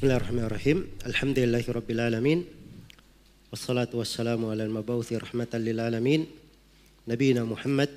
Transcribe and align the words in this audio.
Bismillahirrahmanirrahim. 0.00 0.88
Alhamdulillahirabbil 1.12 2.00
alamin. 2.00 2.48
Wassalatu 3.52 4.00
wassalamu 4.00 4.48
ala 4.48 4.64
al-mabawthi 4.64 5.20
rahmatan 5.20 5.60
lil 5.60 5.76
alamin. 5.76 6.24
Nabiyina 7.04 7.44
Muhammad 7.44 7.92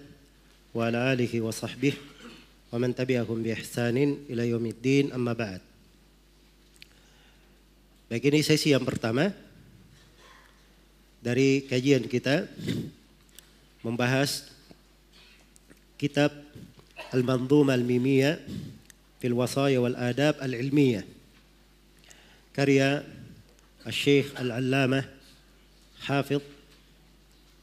wa 0.75 0.91
ala 0.91 1.15
alihi 1.15 1.39
wa 1.39 1.55
sahbihi 1.55 1.95
wa 2.75 2.83
man 2.83 2.91
tabi'ahum 2.91 3.39
bi 3.39 3.55
ihsanin 3.55 4.27
ila 4.27 4.43
yaumiddin 4.43 5.15
amma 5.15 5.31
ba'd. 5.31 5.63
Baik 8.11 8.35
ini 8.35 8.43
sesi 8.43 8.75
yang 8.75 8.83
pertama 8.83 9.31
dari 11.23 11.63
kajian 11.71 12.03
kita 12.11 12.51
membahas 13.79 14.51
kitab 15.95 16.35
Al-Manzumah 17.15 17.79
Al-Mimiyah 17.79 18.43
fil 19.23 19.39
Wasaya 19.39 19.79
wal 19.79 19.95
Adab 19.95 20.43
Al-Ilmiyah 20.43 21.12
karya 22.53 23.01
Syekh 23.89 24.29
Al-Allamah 24.37 25.03
Hafidh 26.05 26.45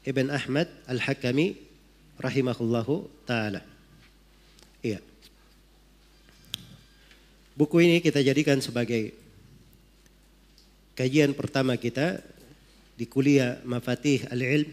Ibn 0.03 0.27
Ahmad 0.29 0.67
Al-Hakami 0.85 1.55
rahimahullahu 2.19 3.07
taala. 3.25 3.63
Iya. 4.83 4.99
Buku 7.55 7.81
ini 7.81 8.03
kita 8.03 8.19
jadikan 8.19 8.59
sebagai 8.59 9.15
kajian 10.93 11.31
pertama 11.33 11.79
kita 11.79 12.19
di 12.99 13.07
kuliah 13.07 13.63
Mafatih 13.63 14.27
Al-Ilm 14.27 14.69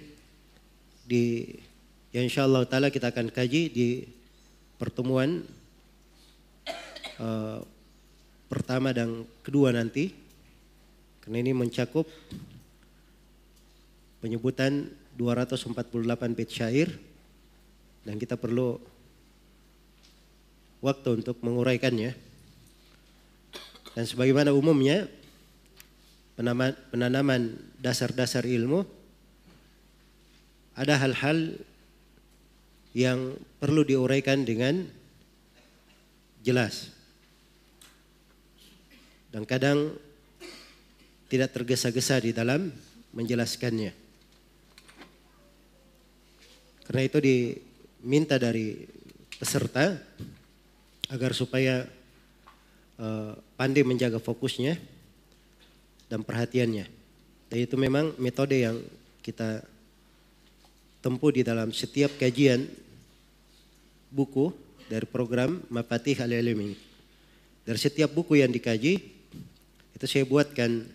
di 1.09 1.47
yang 2.13 2.27
insyaallah 2.27 2.67
taala 2.67 2.91
kita 2.91 3.15
akan 3.15 3.31
kaji 3.31 3.63
di 3.71 3.89
pertemuan 4.81 5.45
uh, 7.21 7.61
pertama 8.49 8.97
dan 8.97 9.29
kedua 9.45 9.71
nanti 9.71 10.11
karena 11.21 11.45
ini 11.45 11.53
mencakup 11.53 12.09
penyebutan 14.25 14.89
248 15.21 15.77
bait 16.33 16.51
syair 16.51 16.89
dan 18.09 18.17
kita 18.17 18.41
perlu 18.41 18.81
waktu 20.81 21.21
untuk 21.21 21.37
menguraikannya. 21.45 22.17
Dan 23.93 24.05
sebagaimana 24.07 24.55
umumnya 24.55 25.11
penanaman 26.95 27.59
dasar-dasar 27.83 28.47
ilmu 28.47 28.87
ada 30.79 30.95
hal-hal 31.03 31.59
yang 32.95 33.35
perlu 33.59 33.83
diuraikan 33.83 34.47
dengan 34.47 34.87
jelas 36.47 36.95
dan 39.29 39.45
kadang 39.45 39.93
tidak 41.29 41.53
tergesa-gesa 41.53 42.25
di 42.25 42.33
dalam 42.33 42.73
menjelaskannya. 43.13 43.93
Karena 46.89 47.03
itu 47.05 47.19
diminta 47.21 48.41
dari 48.41 48.89
peserta 49.37 49.93
agar 51.13 51.37
supaya 51.37 51.85
uh, 52.97 53.37
pandai 53.61 53.85
menjaga 53.85 54.17
fokusnya 54.17 54.81
dan 56.09 56.25
perhatiannya. 56.25 56.89
Dan 57.49 57.59
itu 57.61 57.77
memang 57.77 58.17
metode 58.17 58.57
yang 58.57 58.81
kita 59.21 59.61
tempuh 61.05 61.33
di 61.33 61.45
dalam 61.45 61.73
setiap 61.77 62.17
kajian 62.17 62.65
buku 64.09 64.49
dari 64.89 65.05
program 65.05 65.61
Mafatih 65.69 66.17
Al-Ilm 66.25 66.73
ini. 66.73 66.77
Dari 67.69 67.77
setiap 67.77 68.09
buku 68.17 68.41
yang 68.41 68.49
dikaji, 68.49 69.18
itu 69.99 70.07
saya 70.07 70.23
buatkan 70.23 70.87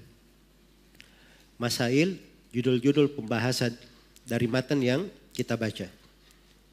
masail, 1.59 2.15
judul-judul 2.55 3.11
pembahasan 3.19 3.75
dari 4.23 4.47
matan 4.47 4.79
yang 4.79 5.11
kita 5.35 5.59
baca. 5.59 5.91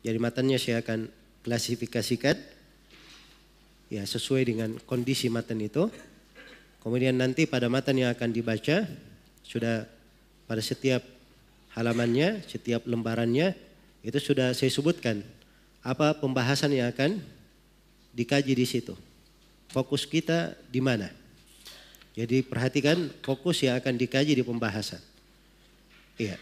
Jadi 0.06 0.18
matannya 0.22 0.54
saya 0.62 0.78
akan 0.78 1.10
klasifikasikan 1.42 2.38
ya 3.90 4.06
sesuai 4.06 4.46
dengan 4.46 4.78
kondisi 4.86 5.26
matan 5.26 5.58
itu. 5.58 5.90
Kemudian 6.80 7.18
nanti 7.18 7.50
pada 7.50 7.66
matan 7.66 7.98
yang 7.98 8.14
akan 8.14 8.30
dibaca 8.30 8.86
sudah 9.42 9.90
pada 10.46 10.62
setiap 10.62 11.02
halamannya, 11.74 12.46
setiap 12.46 12.86
lembarannya 12.86 13.58
itu 14.06 14.18
sudah 14.22 14.54
saya 14.54 14.70
sebutkan 14.70 15.26
apa 15.82 16.14
pembahasan 16.14 16.78
yang 16.78 16.94
akan 16.94 17.18
dikaji 18.14 18.54
di 18.54 18.66
situ. 18.70 18.94
Fokus 19.74 20.06
kita 20.06 20.54
di 20.70 20.78
mana? 20.78 21.19
Jadi 22.14 22.42
perhatikan 22.42 23.10
fokus 23.22 23.62
yang 23.62 23.78
akan 23.78 23.94
dikaji 23.94 24.34
di 24.34 24.42
pembahasan. 24.42 25.00
Iya. 26.18 26.36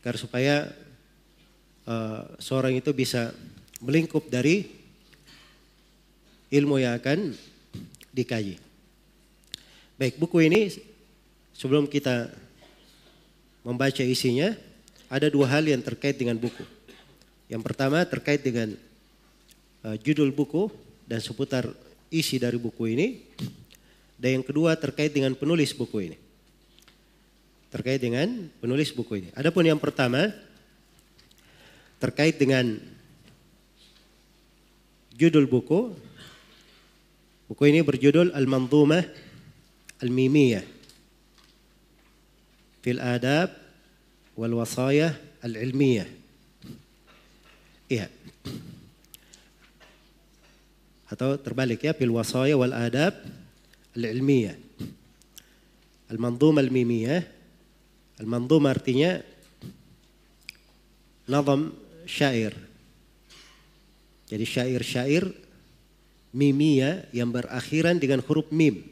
Karena 0.00 0.18
supaya 0.20 0.54
uh, 1.88 2.22
seorang 2.38 2.78
itu 2.78 2.94
bisa 2.94 3.34
melingkup 3.82 4.30
dari 4.30 4.68
ilmu 6.54 6.78
yang 6.78 6.94
akan 6.96 7.34
dikaji. 8.14 8.56
Baik, 9.98 10.18
buku 10.22 10.46
ini 10.46 10.70
sebelum 11.54 11.90
kita 11.90 12.30
membaca 13.66 14.02
isinya, 14.06 14.54
ada 15.10 15.26
dua 15.30 15.50
hal 15.50 15.66
yang 15.66 15.82
terkait 15.82 16.14
dengan 16.14 16.38
buku. 16.38 16.62
Yang 17.50 17.62
pertama 17.62 18.02
terkait 18.06 18.40
dengan 18.42 18.74
uh, 19.82 19.96
judul 19.98 20.30
buku 20.30 20.70
dan 21.04 21.20
seputar 21.20 21.68
isi 22.08 22.38
dari 22.38 22.56
buku 22.56 22.90
ini. 22.94 23.06
Dan 24.20 24.40
yang 24.40 24.44
kedua 24.46 24.78
terkait 24.78 25.10
dengan 25.10 25.34
penulis 25.34 25.74
buku 25.74 26.12
ini. 26.12 26.18
Terkait 27.68 27.98
dengan 27.98 28.48
penulis 28.62 28.94
buku 28.94 29.24
ini. 29.24 29.28
Adapun 29.34 29.66
yang 29.66 29.80
pertama 29.82 30.30
terkait 31.98 32.38
dengan 32.38 32.78
judul 35.14 35.50
buku. 35.50 35.94
Buku 37.44 37.62
ini 37.68 37.84
berjudul 37.84 38.32
Al-Manzumah 38.32 39.04
Al-Mimiyah 40.00 40.74
fil 42.84 43.00
adab 43.00 43.48
wal 44.36 44.60
wasayah 44.60 45.16
al-ilmiyah. 45.40 46.04
Iya. 47.88 48.12
Atau 51.08 51.40
terbalik 51.40 51.80
ya, 51.80 51.96
fil 51.96 52.12
wasaya 52.12 52.52
wal 52.60 52.76
adab 52.76 53.16
al-ilmiyah. 53.94 54.56
Al-manzumah 56.10 56.62
al-mimiyah. 56.62 57.22
Al-manzumah 58.20 58.70
artinya 58.70 59.18
nazam 61.26 61.72
syair. 62.04 62.52
Jadi 64.28 64.44
syair-syair 64.44 65.24
mimiyah 66.34 67.06
yang 67.14 67.30
berakhiran 67.30 67.96
dengan 68.02 68.20
huruf 68.26 68.50
mim. 68.50 68.82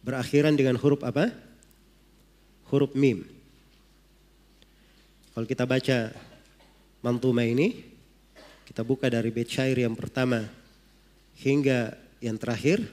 Berakhiran 0.00 0.56
dengan 0.56 0.78
huruf 0.80 1.02
apa? 1.04 1.34
Huruf 2.70 2.94
mim. 2.96 3.26
Kalau 5.34 5.46
kita 5.46 5.66
baca 5.66 6.14
mantuma 7.02 7.44
ini, 7.44 7.84
kita 8.66 8.86
buka 8.86 9.10
dari 9.10 9.34
bait 9.34 9.50
syair 9.50 9.76
yang 9.82 9.98
pertama 9.98 10.46
hingga 11.40 11.96
yang 12.20 12.36
terakhir, 12.36 12.84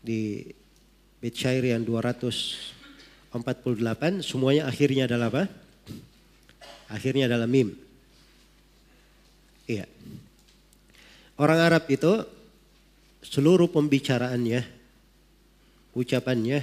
di 0.00 0.44
bait 1.20 1.36
syair 1.36 1.64
yang 1.76 1.84
248 1.84 3.32
semuanya 4.24 4.66
akhirnya 4.66 5.04
adalah 5.04 5.28
apa? 5.28 5.44
Akhirnya 6.90 7.30
adalah 7.30 7.46
mim. 7.46 7.76
Iya. 9.70 9.86
Orang 11.38 11.60
Arab 11.62 11.86
itu 11.86 12.26
seluruh 13.22 13.70
pembicaraannya, 13.70 14.66
ucapannya 15.94 16.60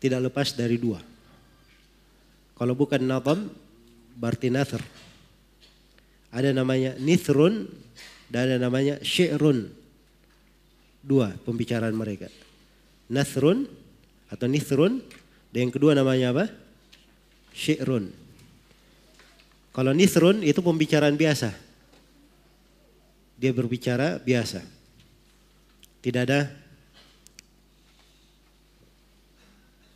tidak 0.00 0.20
lepas 0.32 0.56
dari 0.56 0.80
dua. 0.80 0.98
Kalau 2.56 2.76
bukan 2.76 3.00
nadam 3.00 3.48
berarti 4.16 4.52
nathr. 4.52 4.84
Ada 6.28 6.52
namanya 6.52 6.92
nithrun 7.00 7.66
dan 8.28 8.52
ada 8.52 8.56
namanya 8.60 9.00
syi'run. 9.00 9.79
Dua 11.00 11.32
pembicaraan 11.44 11.96
mereka. 11.96 12.28
Nasrun 13.10 13.66
atau 14.30 14.46
Nithrun. 14.46 15.02
Dan 15.50 15.68
yang 15.68 15.72
kedua 15.74 15.98
namanya 15.98 16.30
apa? 16.30 16.46
Syi'run. 17.50 18.06
Kalau 19.74 19.92
Nithrun 19.94 20.46
itu 20.46 20.62
pembicaraan 20.62 21.18
biasa. 21.18 21.50
Dia 23.40 23.50
berbicara 23.50 24.20
biasa. 24.20 24.62
Tidak 26.00 26.22
ada 26.22 26.46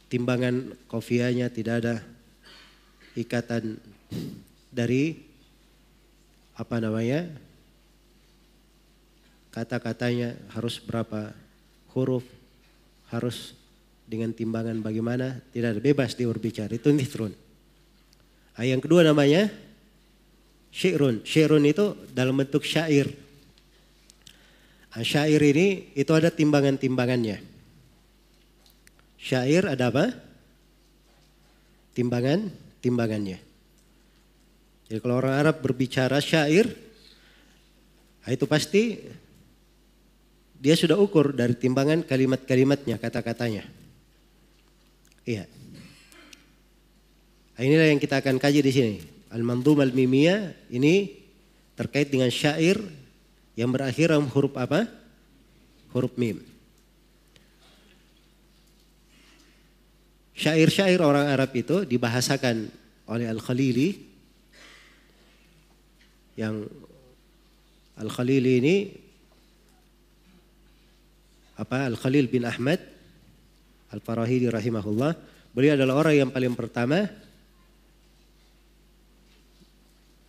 timbangan 0.08 0.74
kofianya, 0.86 1.50
tidak 1.50 1.84
ada 1.84 1.94
ikatan 3.18 3.78
dari 4.70 5.18
apa 6.54 6.78
namanya 6.78 7.30
kata-katanya 9.54 10.34
harus 10.50 10.82
berapa 10.82 11.30
huruf, 11.94 12.26
harus 13.14 13.54
dengan 14.02 14.34
timbangan 14.34 14.82
bagaimana, 14.82 15.38
tidak 15.54 15.78
ada 15.78 15.80
bebas 15.80 16.18
dia 16.18 16.26
berbicara, 16.26 16.74
itu 16.74 16.90
nithrun. 16.90 17.30
Nah, 18.58 18.64
yang 18.66 18.82
kedua 18.82 19.06
namanya 19.06 19.46
syairun. 20.74 21.22
Syairun 21.22 21.64
itu 21.70 21.94
dalam 22.10 22.34
bentuk 22.34 22.66
syair. 22.66 23.14
Nah, 24.90 25.06
syair 25.06 25.38
ini 25.38 25.94
itu 25.94 26.10
ada 26.10 26.34
timbangan-timbangannya. 26.34 27.38
Syair 29.22 29.70
ada 29.70 29.88
apa? 29.88 30.10
Timbangan, 31.94 32.50
timbangannya. 32.82 33.38
Jadi 34.90 34.98
kalau 35.00 35.16
orang 35.16 35.34
Arab 35.40 35.64
berbicara 35.64 36.20
syair, 36.20 36.68
nah 38.20 38.30
itu 38.34 38.44
pasti 38.44 39.00
dia 40.64 40.72
sudah 40.72 40.96
ukur 40.96 41.36
dari 41.36 41.52
timbangan 41.52 42.00
kalimat-kalimatnya, 42.00 42.96
kata-katanya. 42.96 43.68
Iya. 45.28 45.44
Nah, 47.52 47.62
inilah 47.68 47.92
yang 47.92 48.00
kita 48.00 48.24
akan 48.24 48.40
kaji 48.40 48.64
di 48.64 48.72
sini. 48.72 48.96
Al-Mandhum 49.28 49.84
al-Mimiyah 49.84 50.72
ini 50.72 51.20
terkait 51.76 52.08
dengan 52.08 52.32
syair 52.32 52.80
yang 53.60 53.76
berakhir 53.76 54.08
dalam 54.08 54.24
huruf 54.32 54.56
apa? 54.56 54.88
Huruf 55.92 56.16
mim. 56.16 56.40
Syair-syair 60.32 61.04
orang 61.04 61.28
Arab 61.28 61.52
itu 61.52 61.84
dibahasakan 61.84 62.72
oleh 63.04 63.28
Al-Khalili 63.28 64.00
yang 66.40 66.64
Al-Khalili 68.00 68.64
ini 68.64 69.03
apa 71.54 71.86
Al-Khalil 71.86 72.26
bin 72.26 72.42
Ahmad 72.42 72.82
Al-Farahidi 73.94 74.50
rahimahullah 74.50 75.14
beliau 75.54 75.78
adalah 75.78 76.02
orang 76.02 76.14
yang 76.26 76.30
paling 76.34 76.54
pertama 76.58 77.06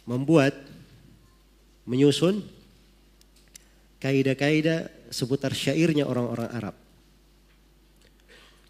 membuat 0.06 0.54
menyusun 1.90 2.46
kaidah-kaidah 3.98 5.10
seputar 5.10 5.54
syairnya 5.54 6.06
orang-orang 6.06 6.50
Arab. 6.54 6.76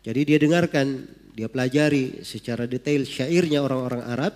Jadi 0.05 0.21
dia 0.23 0.37
dengarkan, 0.39 1.03
dia 1.33 1.51
pelajari 1.51 2.23
secara 2.23 2.69
detail 2.69 3.03
syairnya 3.03 3.59
orang-orang 3.59 4.03
Arab, 4.05 4.33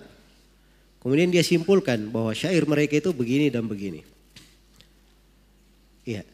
kemudian 1.00 1.32
dia 1.32 1.40
simpulkan 1.46 2.10
bahwa 2.12 2.36
syair 2.36 2.66
mereka 2.68 3.00
itu 3.00 3.14
begini 3.16 3.48
dan 3.48 3.64
begini. 3.64 4.02
Iya. 6.04 6.26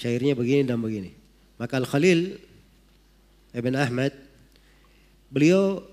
Syairnya 0.00 0.32
begini 0.32 0.64
dan 0.64 0.80
begini. 0.80 1.12
Maka 1.60 1.76
Al-Khalil 1.76 2.40
Ibn 3.52 3.74
Ahmad 3.76 4.16
beliau 5.28 5.84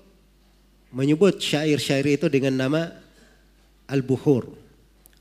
menyebut 0.88 1.36
syair-syair 1.44 2.16
itu 2.16 2.32
dengan 2.32 2.56
nama 2.56 2.88
Al-Buhur, 3.84 4.48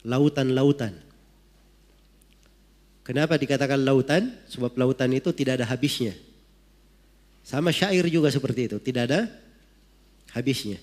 lautan-lautan. 0.07 0.95
Kenapa 3.04 3.36
dikatakan 3.36 3.84
lautan? 3.84 4.36
Sebab 4.48 4.80
lautan 4.80 5.12
itu 5.12 5.36
tidak 5.36 5.60
ada 5.60 5.68
habisnya. 5.68 6.16
Sama 7.44 7.75
syair 7.75 8.07
juga 8.07 8.31
seperti 8.31 8.72
itu, 8.72 8.78
tidak 8.80 9.12
ada 9.12 9.28
habisnya. 10.31 10.80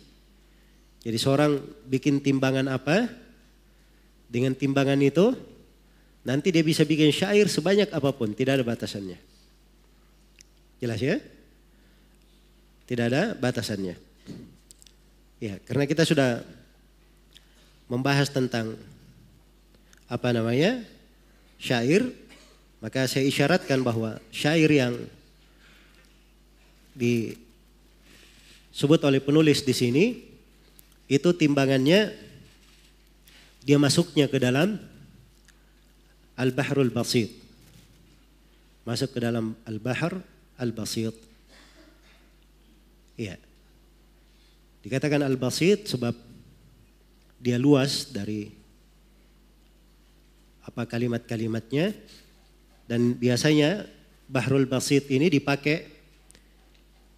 Jadi 1.04 1.16
seorang 1.20 1.60
bikin 1.88 2.20
timbangan 2.20 2.68
apa? 2.68 3.08
Dengan 4.28 4.56
timbangan 4.56 4.96
itu 5.04 5.36
nanti 6.24 6.48
dia 6.50 6.64
bisa 6.64 6.82
bikin 6.82 7.12
syair 7.12 7.46
sebanyak 7.46 7.92
apa 7.92 8.10
pun, 8.16 8.32
tidak 8.32 8.60
ada 8.60 8.64
batasannya. 8.64 9.20
Jelas 10.80 11.00
ya? 11.00 11.20
Tidak 12.88 13.04
ada 13.04 13.22
batasannya. 13.36 13.96
Ya, 15.40 15.60
karena 15.68 15.84
kita 15.84 16.08
sudah 16.08 16.40
membahas 17.88 18.32
tentang 18.32 18.80
apa 20.08 20.32
namanya? 20.32 20.84
syair, 21.64 22.04
maka 22.84 23.08
saya 23.08 23.24
isyaratkan 23.24 23.80
bahwa 23.80 24.20
syair 24.28 24.68
yang 24.68 24.92
disebut 26.92 27.40
oleh 29.00 29.24
penulis 29.24 29.64
di 29.64 29.72
sini 29.72 30.20
itu 31.08 31.32
timbangannya 31.32 32.12
dia 33.64 33.80
masuknya 33.80 34.28
ke 34.28 34.36
dalam 34.36 34.76
Al-Bahrul 36.34 36.90
Basit. 36.90 37.30
Masuk 38.84 39.16
ke 39.16 39.18
dalam 39.22 39.54
Al-Bahr 39.64 40.18
Al-Basit. 40.58 41.14
Iya. 43.14 43.38
Dikatakan 44.82 45.22
Al-Basit 45.22 45.88
sebab 45.88 46.12
dia 47.38 47.56
luas 47.56 48.10
dari 48.10 48.50
apa 50.64 50.88
kalimat-kalimatnya 50.88 51.92
dan 52.88 53.16
biasanya 53.16 53.84
Bahrul 54.28 54.64
Basit 54.64 55.08
ini 55.12 55.28
dipakai 55.28 55.84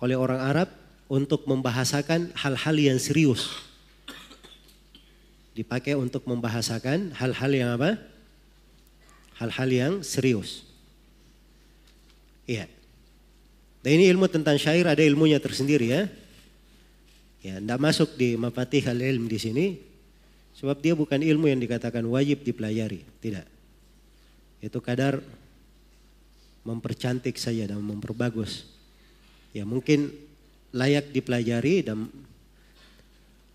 oleh 0.03 0.19
orang 0.19 0.43
Arab 0.43 0.69
untuk 1.07 1.47
membahasakan 1.47 2.35
hal-hal 2.35 2.77
yang 2.77 2.99
serius. 2.99 3.49
Dipakai 5.57 5.97
untuk 5.97 6.27
membahasakan 6.29 7.17
hal-hal 7.17 7.51
yang 7.55 7.71
apa? 7.81 7.97
Hal-hal 9.37 9.69
yang 9.69 9.93
serius. 10.00 10.65
Iya. 12.49 12.71
Dan 13.85 14.00
ini 14.00 14.11
ilmu 14.11 14.27
tentang 14.33 14.56
syair 14.56 14.88
ada 14.88 15.03
ilmunya 15.05 15.38
tersendiri 15.38 15.93
ya. 15.93 16.03
Ya, 17.44 17.62
tidak 17.62 17.79
masuk 17.79 18.19
di 18.19 18.35
mafatih 18.35 18.83
al 18.91 18.99
ilm 18.99 19.29
di 19.31 19.38
sini. 19.38 19.67
Sebab 20.56 20.81
dia 20.81 20.97
bukan 20.97 21.21
ilmu 21.21 21.53
yang 21.53 21.61
dikatakan 21.61 22.03
wajib 22.09 22.43
dipelajari. 22.43 23.05
Tidak. 23.21 23.47
Itu 24.65 24.81
kadar 24.81 25.21
mempercantik 26.67 27.37
saja 27.39 27.71
dan 27.71 27.79
memperbagus. 27.85 28.67
Ya 29.55 29.62
mungkin 29.62 30.11
layak 30.75 31.15
dipelajari 31.15 31.87
dan 31.87 32.11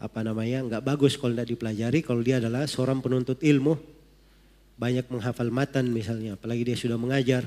apa 0.01 0.25
namanya 0.25 0.65
nggak 0.65 0.83
bagus 0.87 1.13
kalau 1.19 1.35
tidak 1.37 1.53
dipelajari 1.53 1.99
kalau 2.01 2.25
dia 2.25 2.41
adalah 2.41 2.65
seorang 2.65 3.03
penuntut 3.05 3.37
ilmu 3.43 3.77
banyak 4.81 5.05
menghafal 5.13 5.53
matan 5.53 5.93
misalnya 5.93 6.33
apalagi 6.33 6.65
dia 6.65 6.77
sudah 6.77 6.97
mengajar 6.97 7.45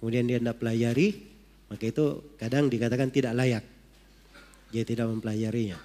kemudian 0.00 0.24
dia 0.24 0.40
tidak 0.40 0.56
pelajari 0.56 1.28
maka 1.68 1.84
itu 1.84 2.36
kadang 2.40 2.72
dikatakan 2.72 3.12
tidak 3.12 3.36
layak. 3.36 3.64
Dia 4.72 4.84
tidak 4.84 5.08
mempelajarinya. 5.08 5.76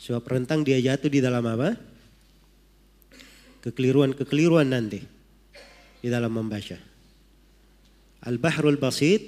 Sebab 0.00 0.24
rentang 0.24 0.64
dia 0.64 0.80
jatuh 0.80 1.12
di 1.12 1.20
dalam 1.20 1.44
apa? 1.44 1.76
Kekeliruan-kekeliruan 3.60 4.72
nanti 4.72 5.04
di 6.00 6.08
dalam 6.08 6.32
membaca. 6.32 6.76
Al-Bahrul 8.24 8.80
Basit 8.80 9.20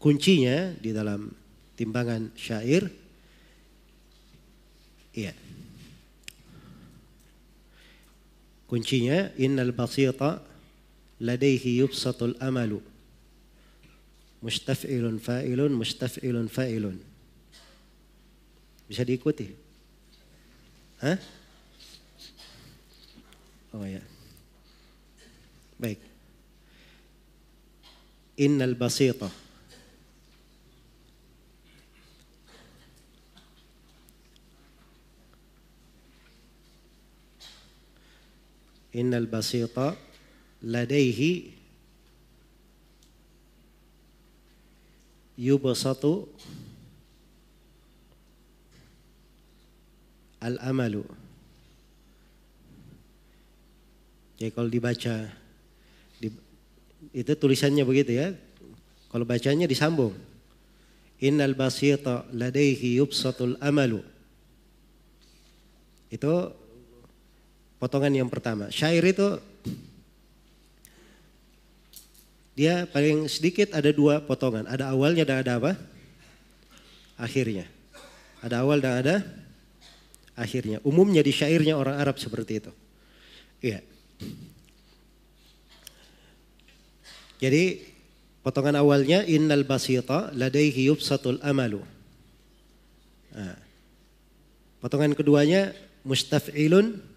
kuncinya 0.00 0.72
di 0.80 0.96
dalam 0.96 1.28
timbangan 1.76 2.32
syair 2.36 2.88
iya. 5.12 5.32
Kuncinya 8.70 9.34
innal 9.34 9.74
basita 9.74 10.38
ladaihi 11.18 11.82
yubsatul 11.82 12.38
amalu 12.38 12.78
Mustaf'ilun 14.40 15.20
fa'ilun, 15.20 15.72
mustaf'ilun 15.76 16.48
fa'ilun. 16.48 16.96
Bisa 18.88 19.04
diikuti? 19.04 19.52
Hah? 21.04 21.20
Oh 23.76 23.84
ya. 23.84 24.00
Baik. 25.76 26.00
Innal 28.40 28.72
basita. 28.80 29.28
Innal 38.90 39.30
basita 39.30 39.94
ladaihi 40.66 41.54
yubsatu 45.38 46.26
al-amalu. 50.40 51.04
Jadi 54.40 54.50
kalau 54.56 54.68
dibaca 54.72 55.14
di, 56.16 56.28
itu 57.12 57.32
tulisannya 57.36 57.84
begitu 57.84 58.16
ya. 58.16 58.32
Kalau 59.12 59.28
bacanya 59.28 59.68
disambung. 59.68 60.16
Innal 61.20 61.52
basita 61.52 62.24
ladaihi 62.32 62.96
yubsatul 63.00 63.60
amalu. 63.60 64.00
Itu 66.08 66.56
potongan 67.80 68.12
yang 68.12 68.28
pertama. 68.28 68.68
Syair 68.68 69.02
itu 69.02 69.40
dia 72.52 72.84
paling 72.84 73.24
sedikit 73.24 73.72
ada 73.72 73.88
dua 73.88 74.20
potongan. 74.20 74.68
Ada 74.68 74.92
awalnya 74.92 75.24
dan 75.24 75.40
ada 75.40 75.56
apa? 75.56 75.72
Akhirnya. 77.16 77.64
Ada 78.44 78.60
awal 78.60 78.84
dan 78.84 79.00
ada 79.00 79.16
akhirnya. 80.36 80.84
Umumnya 80.84 81.24
di 81.24 81.32
syairnya 81.32 81.80
orang 81.80 81.96
Arab 81.96 82.20
seperti 82.20 82.60
itu. 82.60 82.72
Iya. 83.64 83.80
Jadi 87.40 87.80
potongan 88.44 88.76
awalnya 88.76 89.24
innal 89.24 89.64
basita 89.64 90.28
ladaihi 90.36 90.92
yubsatul 90.92 91.40
amalu. 91.40 91.80
Nah. 93.32 93.56
Potongan 94.80 95.12
keduanya 95.12 95.76
mustaf'ilun 96.08 97.09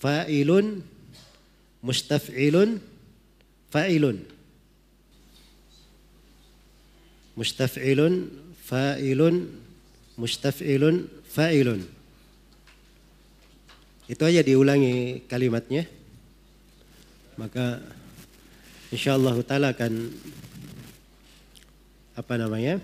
fa'ilun 0.00 0.84
mustaf'ilun 1.80 2.80
fa'ilun. 3.72 4.16
Mustaf'ilun 7.36 8.14
fa'ilun 8.64 9.34
mustaf'ilun 10.16 10.96
fa'ilun. 11.28 11.80
Itu 14.06 14.22
aja 14.24 14.40
diulangi 14.40 15.26
kalimatnya. 15.28 15.84
Maka 17.36 17.84
insyaallah 18.88 19.36
taala 19.44 19.76
akan 19.76 20.08
apa 22.16 22.34
namanya 22.40 22.80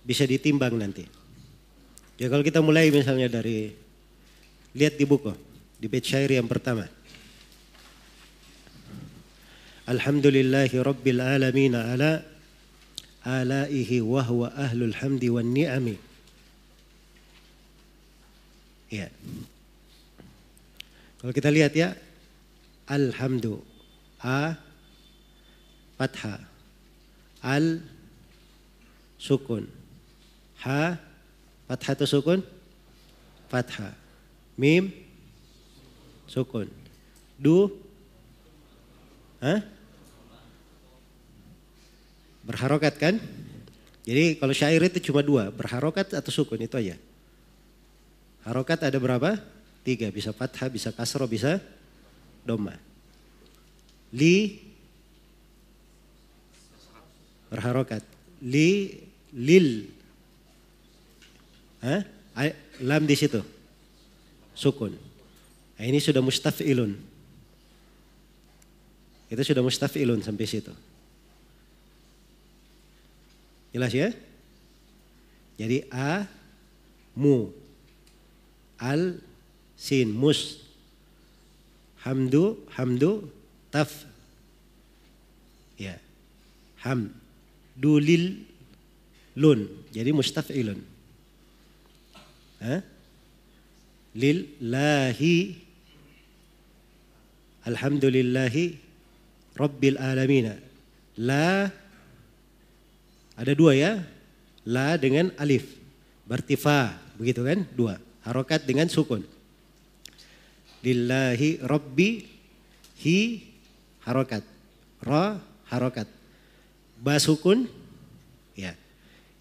bisa 0.00 0.24
ditimbang 0.24 0.72
nanti. 0.80 1.04
Ya 2.16 2.32
kalau 2.32 2.40
kita 2.40 2.64
mulai 2.64 2.88
misalnya 2.88 3.28
dari 3.28 3.76
lihat 4.72 4.96
di 4.96 5.04
buku 5.04 5.45
di 5.86 5.94
bait 5.94 6.02
syair 6.02 6.26
yang 6.34 6.50
pertama. 6.50 6.82
Alhamdulillahi 9.86 10.82
rabbil 10.82 11.22
alamin 11.22 11.78
ala 11.78 12.26
alaihi 13.22 14.02
wa 14.02 14.18
huwa 14.26 14.50
ahlul 14.50 14.90
hamdi 14.98 15.30
wan 15.30 15.46
ni'ami. 15.54 15.94
Ya. 18.90 19.14
Kalau 21.22 21.30
kita 21.30 21.54
lihat 21.54 21.70
ya, 21.78 21.94
alhamdu 22.90 23.62
a 24.26 24.58
fathah 25.94 26.42
al 27.46 27.78
sukun 29.22 29.70
ha 30.66 30.98
fathah 31.70 31.94
atau 31.94 32.10
sukun 32.10 32.42
fathah 33.46 33.94
mim 34.58 35.05
sukun. 36.36 36.68
Du 37.40 37.72
Hah? 39.40 39.60
Berharokat 42.44 42.96
kan? 42.96 43.20
Jadi 44.06 44.38
kalau 44.38 44.54
syair 44.54 44.80
itu 44.86 45.10
cuma 45.10 45.20
dua, 45.20 45.50
berharokat 45.50 46.14
atau 46.14 46.32
sukun 46.32 46.60
itu 46.62 46.76
aja. 46.78 46.96
Harokat 48.46 48.86
ada 48.86 48.96
berapa? 48.96 49.36
Tiga, 49.82 50.08
bisa 50.14 50.30
fathah, 50.30 50.70
bisa 50.70 50.94
kasro, 50.94 51.26
bisa 51.26 51.58
doma. 52.46 52.78
Li 54.14 54.62
berharokat. 57.50 58.00
Li 58.40 59.02
lil. 59.34 59.90
Hah? 61.82 62.02
Lam 62.80 63.04
di 63.04 63.16
situ. 63.18 63.42
Sukun. 64.54 65.05
Nah, 65.76 65.84
ini 65.84 66.00
sudah 66.00 66.24
mustafilun. 66.24 66.96
Itu 69.28 69.42
sudah 69.44 69.60
mustafilun 69.60 70.24
sampai 70.24 70.46
situ. 70.48 70.72
Jelas 73.76 73.92
ya? 73.92 74.08
Jadi 75.60 75.84
a 75.92 76.24
mu. 77.12 77.52
Al 78.80 79.20
sin. 79.76 80.16
Mus. 80.16 80.64
Hamdu 82.06 82.56
hamdu 82.72 83.28
taf. 83.68 84.08
Ya. 85.76 86.00
Ham. 86.86 87.12
Dulil 87.76 88.48
lun. 89.36 89.68
Jadi 89.92 90.10
mustafilun. 90.16 90.80
Lillahi 94.16 95.65
Alhamdulillahi 97.66 98.78
Rabbil 99.58 99.98
Alamina. 99.98 100.54
La 101.18 101.66
ada 103.34 103.52
dua 103.58 103.74
ya. 103.74 103.92
La 104.62 104.94
dengan 104.94 105.34
alif. 105.34 105.66
Berarti 106.30 106.54
fa. 106.54 106.94
Begitu 107.18 107.42
kan? 107.42 107.66
Dua. 107.74 107.98
Harokat 108.22 108.62
dengan 108.70 108.86
sukun. 108.86 109.26
Lillahi 110.86 111.58
Rabbi 111.66 112.10
hi 113.02 113.42
harokat. 114.06 114.46
Ra 115.02 115.42
harokat. 115.66 116.06
Ba 117.02 117.18
sukun. 117.18 117.66
Ya. 118.54 118.78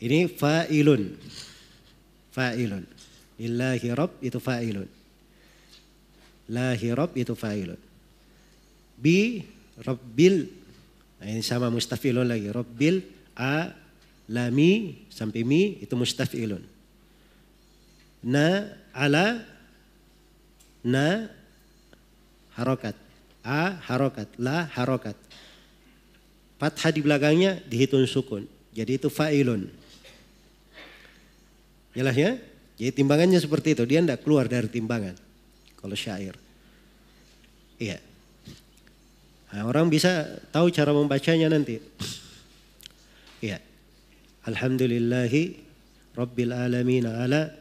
Ini 0.02 0.26
fa'ilun. 0.34 1.14
Fa'ilun. 2.34 2.84
Lillahi 3.38 3.88
Rabb 3.94 4.18
itu 4.26 4.42
fa'ilun. 4.42 4.90
Lahi 6.50 6.90
Rabb 6.90 7.14
itu 7.14 7.38
fa'ilun 7.38 7.95
bi 8.96 9.44
rabbil. 9.84 10.48
Nah 11.20 11.28
ini 11.28 11.44
sama 11.44 11.68
mustafilun 11.72 12.28
lagi. 12.28 12.48
Rabbil 12.52 13.04
a 13.36 13.72
lami 14.32 15.06
sampai 15.12 15.44
mi 15.44 15.80
itu 15.84 15.94
mustafilun. 15.96 16.64
Na 18.26 18.72
ala 18.96 19.44
na 20.86 21.30
harokat. 22.56 22.96
A 23.46 23.78
harokat. 23.86 24.30
La 24.40 24.66
harokat. 24.74 25.18
Fathah 26.56 26.92
di 26.96 27.04
belakangnya 27.04 27.60
dihitung 27.68 28.08
sukun. 28.08 28.48
Jadi 28.76 29.00
itu 29.00 29.08
fa'ilun. 29.12 29.68
Jelas 31.96 32.16
ya? 32.16 32.36
Jadi 32.76 32.92
timbangannya 32.92 33.40
seperti 33.40 33.76
itu. 33.76 33.84
Dia 33.88 34.04
tidak 34.04 34.24
keluar 34.24 34.52
dari 34.52 34.68
timbangan. 34.68 35.16
Kalau 35.80 35.96
syair. 35.96 36.36
Iya 37.76 38.15
Nah, 39.56 39.64
orang 39.64 39.88
bisa 39.88 40.28
tahu 40.52 40.68
cara 40.68 40.92
membacanya 40.92 41.48
nanti. 41.48 41.80
Ya. 43.40 43.64
Alhamdulillahi 44.44 45.64
Rabbil 46.16 46.52
alamin 46.52 47.08
ala 47.08 47.52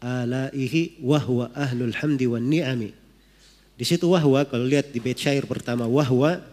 alaihi 0.00 1.00
wahwa 1.00 1.48
ahlul 1.56 1.96
hamdi 1.96 2.28
wan 2.28 2.44
ni'ami. 2.48 2.92
Di 3.76 3.84
situ 3.88 4.08
wahwa 4.08 4.44
kalau 4.44 4.68
lihat 4.68 4.92
di 4.92 5.00
bait 5.00 5.16
syair 5.16 5.48
pertama 5.48 5.88
wahwa 5.88 6.44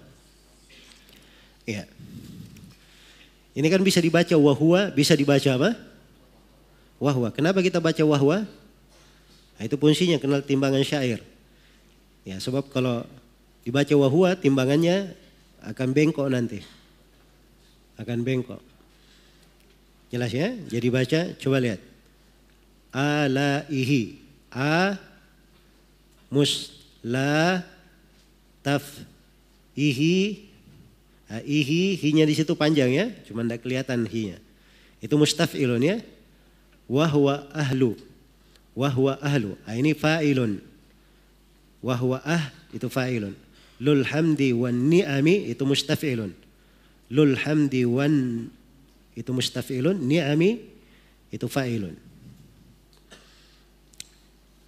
ya. 1.68 1.84
Ini 3.56 3.68
kan 3.68 3.84
bisa 3.84 4.00
dibaca 4.00 4.36
wahwa, 4.40 4.92
bisa 4.96 5.20
dibaca 5.20 5.50
apa? 5.56 5.72
Wahwa. 7.00 7.28
Kenapa 7.36 7.60
kita 7.60 7.84
baca 7.84 8.04
wahwa? 8.08 8.48
Nah, 9.58 9.64
itu 9.68 9.76
fungsinya 9.76 10.16
kenal 10.16 10.44
timbangan 10.44 10.84
syair. 10.84 11.20
Ya, 12.24 12.40
sebab 12.40 12.72
kalau 12.72 13.04
Dibaca 13.68 13.92
wahua 14.00 14.40
timbangannya 14.40 15.12
akan 15.60 15.92
bengkok 15.92 16.32
nanti. 16.32 16.64
Akan 18.00 18.24
bengkok. 18.24 18.64
Jelas 20.08 20.32
ya? 20.32 20.56
Jadi 20.72 20.88
baca, 20.88 21.36
coba 21.36 21.60
lihat. 21.60 21.84
Alaihi. 22.96 24.24
A 24.56 24.96
mus 26.32 26.80
la 27.04 27.60
taf 28.64 29.04
ihi 29.76 30.48
a, 31.28 31.44
ihi 31.44 32.00
hinya 32.00 32.24
di 32.24 32.40
situ 32.40 32.56
panjang 32.56 32.96
ya, 32.96 33.12
cuma 33.28 33.44
tidak 33.44 33.68
kelihatan 33.68 34.08
hinya. 34.08 34.40
Itu 35.04 35.20
mustafilun 35.20 35.84
ya. 35.84 36.00
Wahwa 36.88 37.52
ahlu. 37.52 38.00
Wahwa 38.72 39.20
ahlu. 39.20 39.60
A, 39.68 39.76
ini 39.76 39.92
fa'ilun. 39.92 40.64
Wahwa 41.84 42.24
ah 42.24 42.48
itu 42.72 42.88
fa'ilun. 42.88 43.36
Lul 43.78 44.04
hamdi 44.10 44.54
wan 44.58 44.90
ni'ami 44.90 45.54
itu 45.54 45.62
mustafilun. 45.62 46.34
Lul 47.14 47.38
hamdi 47.38 47.86
wan 47.86 48.48
itu 49.18 49.32
mustafilun, 49.34 49.98
ni'ami 50.02 50.62
itu 51.34 51.46
fa'ilun. 51.50 51.96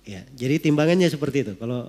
Ya, 0.10 0.26
jadi 0.34 0.58
timbangannya 0.58 1.06
seperti 1.06 1.46
itu. 1.46 1.54
Kalau 1.62 1.86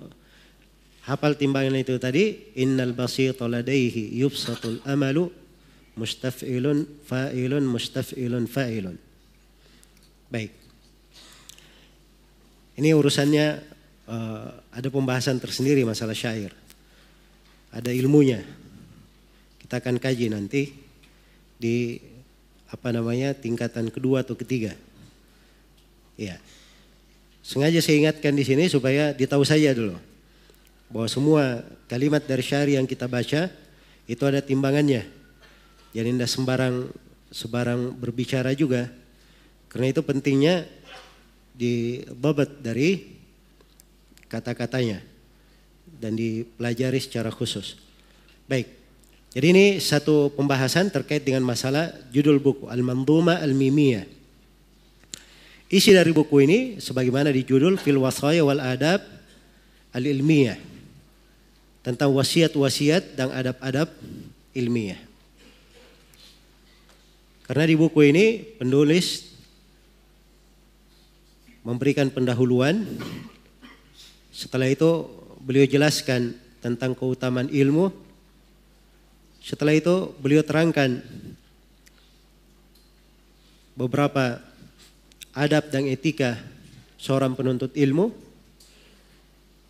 hafal 1.09 1.33
timbangan 1.33 1.73
itu 1.73 1.97
tadi, 1.97 2.53
innal 2.53 2.93
basita 2.93 3.49
ladaihi 3.49 4.13
yubsatul 4.21 4.77
amalu 4.85 5.33
mustafilun 5.97 6.85
fa'ilun 7.09 7.65
mustafilun 7.65 8.45
fa'ilun. 8.45 8.97
Baik. 10.29 10.53
Ini 12.77 12.93
urusannya 12.93 13.47
uh, 14.05 14.47
ada 14.69 14.87
pembahasan 14.93 15.41
tersendiri 15.41 15.81
masalah 15.81 16.15
syair. 16.15 16.53
Ada 17.71 17.89
ilmunya. 17.95 18.43
Kita 19.63 19.79
akan 19.79 19.97
kaji 19.97 20.27
nanti 20.27 20.75
di 21.55 21.97
apa 22.67 22.91
namanya 22.91 23.31
tingkatan 23.31 23.87
kedua 23.87 24.23
atau 24.27 24.35
ketiga. 24.35 24.75
Ya. 26.19 26.37
Sengaja 27.41 27.81
saya 27.81 27.97
ingatkan 27.97 28.37
di 28.37 28.45
sini 28.45 28.69
supaya 28.69 29.17
ditahu 29.17 29.41
saja 29.41 29.73
dulu 29.73 29.97
bahwa 30.91 31.07
semua 31.09 31.65
kalimat 31.89 32.21
dari 32.21 32.43
syari 32.43 32.77
yang 32.77 32.85
kita 32.85 33.07
baca 33.09 33.49
itu 34.05 34.23
ada 34.27 34.43
timbangannya. 34.43 35.07
Jadi 35.95 36.09
tidak 36.13 36.29
sembarang 36.29 36.75
sembarang 37.31 37.95
berbicara 37.95 38.51
juga. 38.53 38.91
Karena 39.71 39.87
itu 39.95 40.03
pentingnya 40.03 40.67
dibabat 41.55 42.59
dari 42.59 43.19
kata-katanya 44.27 45.10
dan 46.01 46.17
dipelajari 46.17 46.97
secara 46.97 47.29
khusus. 47.29 47.77
Baik. 48.49 48.65
Jadi 49.31 49.47
ini 49.53 49.65
satu 49.77 50.33
pembahasan 50.33 50.89
terkait 50.89 51.23
dengan 51.23 51.45
masalah 51.45 51.93
judul 52.09 52.41
buku 52.41 52.67
Al-Manduma 52.67 53.37
Al-Mimiyah. 53.39 54.03
Isi 55.71 55.95
dari 55.95 56.11
buku 56.11 56.43
ini 56.43 56.59
sebagaimana 56.83 57.31
di 57.31 57.47
judul 57.47 57.79
Fil 57.79 57.95
Wasaya 57.95 58.43
wal 58.43 58.59
Adab 58.59 58.99
Al-Ilmiyah 59.95 60.59
tentang 61.79 62.11
wasiat-wasiat 62.11 63.15
dan 63.15 63.31
adab-adab 63.31 63.89
ilmiah. 64.51 64.99
Karena 67.47 67.67
di 67.67 67.75
buku 67.75 67.99
ini 68.07 68.39
penulis 68.59 69.31
memberikan 71.67 72.07
pendahuluan. 72.07 72.85
Setelah 74.31 74.71
itu 74.71 75.07
beliau 75.41 75.65
jelaskan 75.65 76.37
tentang 76.61 76.93
keutamaan 76.93 77.49
ilmu. 77.49 77.89
Setelah 79.41 79.73
itu 79.73 80.13
beliau 80.21 80.45
terangkan 80.45 81.01
beberapa 83.73 84.37
adab 85.33 85.73
dan 85.73 85.89
etika 85.89 86.37
seorang 87.01 87.33
penuntut 87.33 87.73
ilmu. 87.73 88.13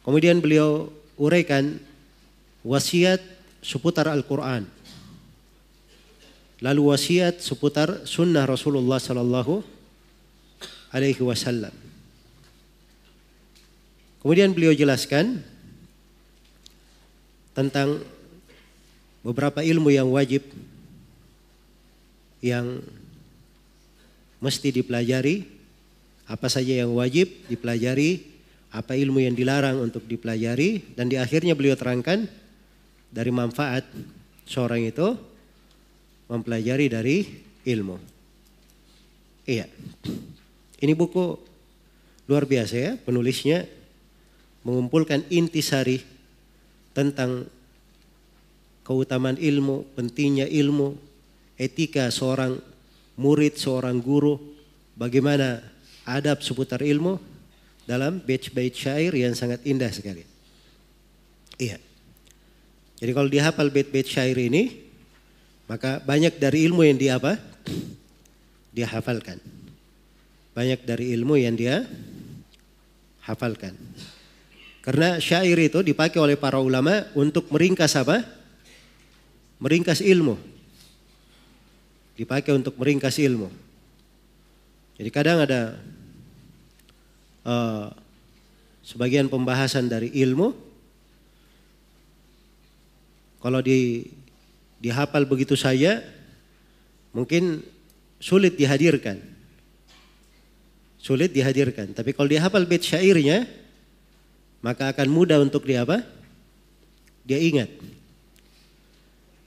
Kemudian 0.03 0.43
beliau 0.43 0.91
uraikan 1.15 1.79
wasiat 2.67 3.23
seputar 3.63 4.11
Al-Quran. 4.11 4.67
Lalu 6.61 6.81
wasiat 6.93 7.41
seputar 7.41 8.05
sunnah 8.05 8.45
Rasulullah 8.45 9.01
Sallallahu 9.01 9.63
Alaihi 10.93 11.21
Wasallam. 11.23 11.73
Kemudian 14.21 14.53
beliau 14.53 14.69
jelaskan 14.69 15.41
tentang 17.51 18.01
beberapa 19.21 19.61
ilmu 19.61 19.93
yang 19.93 20.09
wajib 20.09 20.41
yang 22.41 22.81
mesti 24.41 24.73
dipelajari, 24.73 25.45
apa 26.25 26.49
saja 26.49 26.81
yang 26.81 26.91
wajib 26.97 27.29
dipelajari, 27.45 28.25
apa 28.73 28.97
ilmu 28.97 29.21
yang 29.21 29.37
dilarang 29.37 29.77
untuk 29.77 30.09
dipelajari, 30.09 30.97
dan 30.97 31.05
di 31.11 31.21
akhirnya 31.21 31.53
beliau 31.53 31.77
terangkan 31.77 32.25
dari 33.13 33.29
manfaat 33.29 33.85
seorang 34.49 34.81
itu 34.81 35.13
mempelajari 36.31 36.89
dari 36.89 37.17
ilmu. 37.67 38.01
Iya. 39.45 39.69
Ini 40.81 40.93
buku 40.97 41.37
luar 42.25 42.49
biasa 42.49 42.75
ya, 42.79 42.91
penulisnya 42.97 43.69
mengumpulkan 44.65 45.27
intisari 45.29 46.01
tentang 46.91 47.47
keutamaan 48.83 49.39
ilmu, 49.39 49.87
pentingnya 49.95 50.49
ilmu, 50.49 50.97
etika 51.55 52.09
seorang 52.11 52.59
murid, 53.15 53.55
seorang 53.55 54.01
guru, 54.01 54.35
bagaimana 54.97 55.61
adab 56.03 56.41
seputar 56.41 56.81
ilmu 56.81 57.21
dalam 57.85 58.19
bait-bait 58.21 58.73
syair 58.73 59.13
yang 59.13 59.37
sangat 59.37 59.61
indah 59.63 59.89
sekali. 59.93 60.25
Iya. 61.61 61.77
Jadi 63.01 63.11
kalau 63.13 63.29
dihafal 63.29 63.69
bait-bait 63.73 64.05
syair 64.05 64.37
ini, 64.37 64.77
maka 65.65 66.01
banyak 66.03 66.37
dari 66.37 66.67
ilmu 66.67 66.83
yang 66.85 66.97
dia 66.97 67.17
apa? 67.17 67.37
Dia 68.75 68.87
hafalkan. 68.89 69.39
Banyak 70.51 70.83
dari 70.83 71.15
ilmu 71.15 71.39
yang 71.39 71.55
dia 71.55 71.87
hafalkan. 73.23 73.77
Karena 74.81 75.21
syair 75.21 75.57
itu 75.61 75.85
dipakai 75.85 76.17
oleh 76.17 76.33
para 76.33 76.57
ulama 76.57 77.05
untuk 77.13 77.53
meringkas 77.53 77.93
apa? 77.93 78.25
Meringkas 79.61 80.01
ilmu. 80.01 80.41
Dipakai 82.17 82.57
untuk 82.57 82.73
meringkas 82.81 83.21
ilmu. 83.21 83.49
Jadi 84.97 85.09
kadang 85.13 85.45
ada 85.45 85.77
uh, 87.45 87.93
sebagian 88.81 89.29
pembahasan 89.29 89.85
dari 89.85 90.09
ilmu 90.17 90.53
kalau 93.41 93.61
di 93.61 94.05
dihafal 94.81 95.25
begitu 95.25 95.57
saja 95.57 96.01
mungkin 97.13 97.65
sulit 98.21 98.57
dihadirkan. 98.57 99.17
Sulit 101.01 101.33
dihadirkan. 101.33 101.97
Tapi 101.97 102.13
kalau 102.13 102.29
dihafal 102.29 102.69
bait 102.69 102.85
syairnya 102.85 103.49
maka 104.61 104.93
akan 104.93 105.07
mudah 105.09 105.41
untuk 105.41 105.65
dia 105.65 105.81
apa? 105.81 106.05
Dia 107.25 107.37
ingat. 107.41 107.69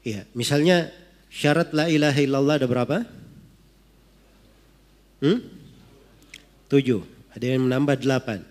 Iya, 0.05 0.29
misalnya 0.37 0.92
syarat 1.31 1.72
la 1.72 1.88
ilaha 1.88 2.20
illallah 2.20 2.55
ada 2.61 2.68
berapa? 2.68 3.07
Hmm? 5.22 5.40
Tujuh. 6.68 7.03
Ada 7.35 7.57
yang 7.57 7.66
menambah 7.66 7.98
delapan. 8.03 8.44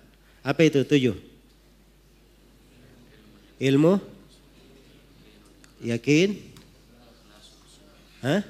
Apa 0.43 0.67
itu 0.67 0.84
tujuh? 0.84 1.15
Ilmu, 3.63 3.95
Yakin? 5.84 6.36
Hah? 8.23 8.41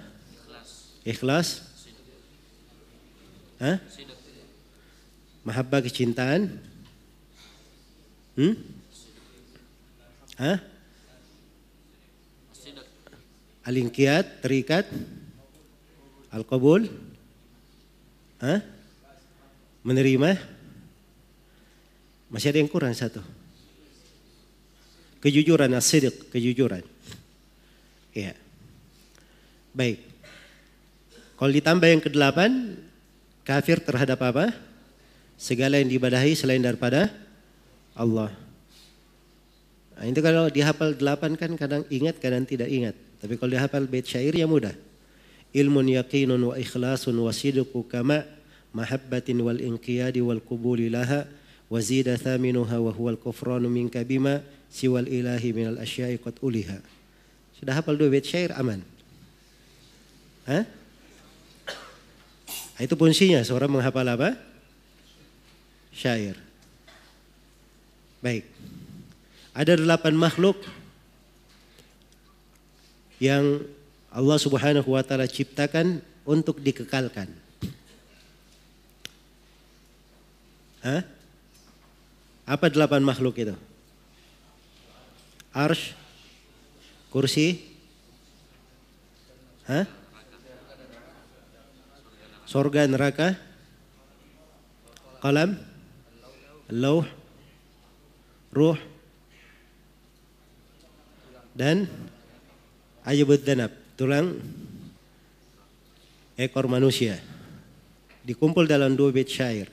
Ikhlas? 1.02 1.66
Hah? 3.58 3.78
Mahabbah 5.44 5.82
kecintaan? 5.82 6.73
Hmm? 8.34 8.58
Hah? 10.42 10.58
Alingkiat, 13.64 14.44
terikat? 14.44 14.90
Al-qabul? 16.34 16.90
Hah? 18.42 18.60
Menerima? 19.86 20.36
Masih 22.34 22.50
ada 22.50 22.60
yang 22.60 22.72
kurang 22.72 22.92
satu. 22.98 23.22
Kejujuran, 25.22 25.72
asidik, 25.78 26.34
kejujuran. 26.34 26.84
Ya. 28.12 28.34
Baik. 29.72 30.02
Kalau 31.38 31.52
ditambah 31.54 31.88
yang 31.88 32.02
kedelapan, 32.04 32.82
kafir 33.46 33.80
terhadap 33.80 34.20
apa? 34.26 34.52
Segala 35.38 35.80
yang 35.80 35.88
diibadahi 35.88 36.34
selain 36.36 36.60
daripada 36.60 37.08
Allah. 37.94 38.34
Nah, 39.94 40.06
itu 40.10 40.20
kalau 40.20 40.50
dihafal 40.50 40.98
delapan 40.98 41.38
kan 41.38 41.54
kadang 41.54 41.84
ingat, 41.88 42.18
kadang 42.18 42.44
tidak 42.44 42.68
ingat. 42.68 42.98
Tapi 43.22 43.40
kalau 43.40 43.56
dihafal 43.56 43.86
bait 43.88 44.04
syair 44.04 44.34
ya 44.34 44.50
mudah. 44.50 44.74
Ilmun 45.54 45.86
yaqinun 45.96 46.42
wa 46.42 46.58
ikhlasun 46.58 47.14
wa 47.14 47.30
sidqu 47.30 47.86
kama 47.86 48.26
mahabbatin 48.74 49.38
wal 49.40 49.62
inqiyadi 49.62 50.20
wal 50.20 50.42
qubuli 50.42 50.90
laha 50.90 51.30
wa 51.70 51.78
zida 51.78 52.18
thaminuha 52.18 52.82
wa 52.82 52.92
huwal 52.92 53.16
kufranu 53.16 53.70
minka 53.70 54.02
bima 54.02 54.42
siwal 54.68 55.06
ilahi 55.06 55.54
minal 55.56 55.78
asya'i 55.80 56.20
qad 56.20 56.42
uliha. 56.42 56.82
Sudah 57.56 57.80
hafal 57.80 57.96
dua 57.96 58.12
bait 58.12 58.26
syair 58.26 58.52
aman. 58.60 58.82
Hah? 60.50 60.68
Itu 62.82 63.00
fungsinya 63.00 63.40
seorang 63.46 63.72
menghafal 63.72 64.04
apa? 64.04 64.36
Syair. 65.96 66.43
Baik. 68.24 68.48
Ada 69.52 69.76
delapan 69.76 70.16
makhluk 70.16 70.56
yang 73.20 73.68
Allah 74.08 74.40
Subhanahu 74.40 74.96
wa 74.96 75.04
taala 75.04 75.28
ciptakan 75.28 76.00
untuk 76.24 76.64
dikekalkan. 76.64 77.28
Hah? 80.88 81.04
Apa 82.48 82.72
delapan 82.72 83.04
makhluk 83.04 83.36
itu? 83.44 83.56
Arsh, 85.52 85.92
Kursi? 87.12 87.60
Hah? 89.68 89.84
Sorga 92.48 92.88
neraka? 92.88 93.36
Qalam? 95.20 95.60
Lauh? 96.72 97.23
Ruh? 98.54 98.94
dan 101.54 101.86
ajabud 103.06 103.42
danab, 103.46 103.72
tulang 103.94 104.42
ekor 106.34 106.66
manusia. 106.66 107.22
Dikumpul 108.26 108.66
dalam 108.66 108.98
dua 108.98 109.14
bait 109.14 109.30
syair. 109.30 109.70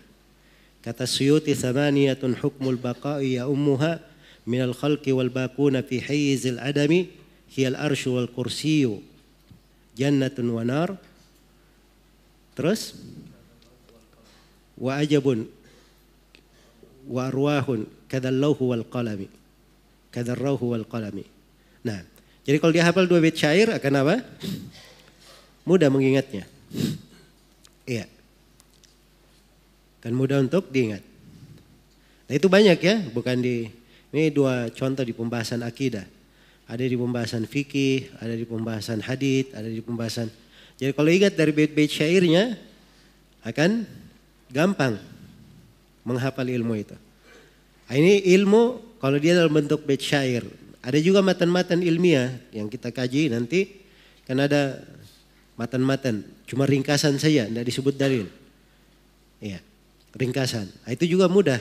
Kata 0.81 1.05
Suyuti 1.05 1.57
thamaniyatun 1.57 2.37
hukmul 2.40 2.81
baqa'i 2.81 3.40
ya 3.40 3.49
ummuha 3.49 4.01
min 4.49 4.61
al 4.64 4.73
khalqi 4.77 5.12
wal 5.12 5.29
bakuna 5.29 5.85
fi 5.85 6.01
hayyizil 6.01 6.57
adami 6.57 7.12
hiya 7.53 7.77
al 7.77 7.93
arshu 7.93 8.16
wal 8.16 8.29
kursiyu 8.29 9.01
jannatun 9.97 10.49
wa 10.53 10.64
nar. 10.64 10.97
Terus 12.57 12.97
wa 14.77 15.01
ajabun 15.01 15.49
wa 17.11 17.27
kadallahu 18.07 18.70
wal 18.70 18.87
qalami. 18.87 19.27
Kadarrauhu 20.14 20.75
wal 20.75 20.87
qalami. 20.87 21.27
Nah, 21.83 21.99
jadi 22.46 22.57
kalau 22.62 22.70
dia 22.70 22.87
hafal 22.87 23.11
dua 23.11 23.18
bait 23.18 23.35
syair 23.35 23.66
akan 23.75 23.92
apa? 24.07 24.23
Mudah 25.66 25.90
mengingatnya. 25.90 26.46
Iya. 27.87 28.07
Kan 30.01 30.14
mudah 30.14 30.38
untuk 30.38 30.70
diingat. 30.70 31.03
Nah 32.31 32.35
itu 32.38 32.46
banyak 32.46 32.79
ya, 32.79 32.96
bukan 33.11 33.42
di 33.42 33.66
ini 34.14 34.31
dua 34.31 34.70
contoh 34.70 35.03
di 35.03 35.11
pembahasan 35.11 35.66
akidah. 35.66 36.07
Ada 36.70 36.87
di 36.87 36.94
pembahasan 36.94 37.51
fikih, 37.51 38.14
ada 38.23 38.38
di 38.38 38.46
pembahasan 38.46 39.03
hadith, 39.03 39.51
ada 39.51 39.66
di 39.66 39.83
pembahasan. 39.83 40.31
Jadi 40.79 40.94
kalau 40.94 41.11
ingat 41.11 41.35
dari 41.35 41.51
bait-bait 41.51 41.90
syairnya 41.90 42.55
akan 43.42 43.83
gampang 44.55 44.94
menghafal 46.11 46.42
ilmu 46.42 46.75
itu. 46.75 46.96
Nah, 47.87 47.94
ini 47.94 48.27
ilmu 48.35 48.99
kalau 48.99 49.16
dia 49.23 49.38
dalam 49.38 49.55
bentuk 49.55 49.87
bait 49.87 50.03
syair. 50.03 50.42
Ada 50.83 50.99
juga 50.99 51.23
matan-matan 51.23 51.85
ilmiah 51.85 52.35
yang 52.51 52.66
kita 52.66 52.90
kaji 52.90 53.31
nanti 53.31 53.85
kan 54.25 54.40
ada 54.40 54.81
matan-matan 55.61 56.25
cuma 56.49 56.64
ringkasan 56.64 57.20
saja 57.20 57.46
tidak 57.46 57.68
disebut 57.68 57.94
dalil. 57.94 58.27
Iya, 59.38 59.61
ringkasan. 60.16 60.66
Nah, 60.66 60.90
itu 60.90 61.05
juga 61.07 61.29
mudah 61.29 61.61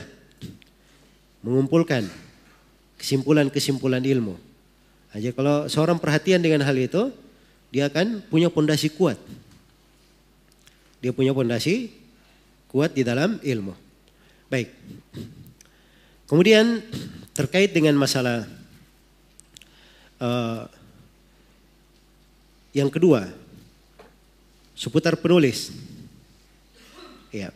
mengumpulkan 1.44 2.08
kesimpulan-kesimpulan 3.00 4.04
ilmu. 4.04 4.36
Aja 5.10 5.32
kalau 5.34 5.66
seorang 5.66 5.98
perhatian 5.98 6.38
dengan 6.38 6.62
hal 6.62 6.76
itu, 6.76 7.10
dia 7.72 7.88
akan 7.88 8.22
punya 8.28 8.52
pondasi 8.52 8.92
kuat. 8.92 9.18
Dia 11.00 11.10
punya 11.16 11.32
pondasi 11.32 11.90
kuat 12.68 12.94
di 12.94 13.02
dalam 13.02 13.40
ilmu. 13.42 13.89
Baik. 14.50 14.74
Kemudian 16.26 16.82
terkait 17.30 17.70
dengan 17.70 17.94
masalah 17.94 18.50
uh, 20.18 20.66
yang 22.74 22.90
kedua, 22.90 23.30
seputar 24.74 25.14
penulis. 25.18 25.70
Ya. 27.30 27.54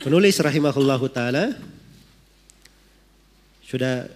Penulis 0.00 0.40
rahimahullahu 0.40 1.04
taala 1.12 1.52
sudah 3.60 4.08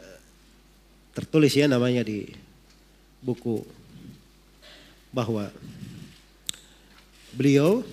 tertulis 1.13 1.53
ya 1.53 1.69
namanya 1.69 2.01
di 2.01 2.33
buku 3.21 3.61
bahwa 5.13 5.53
beliau 7.37 7.85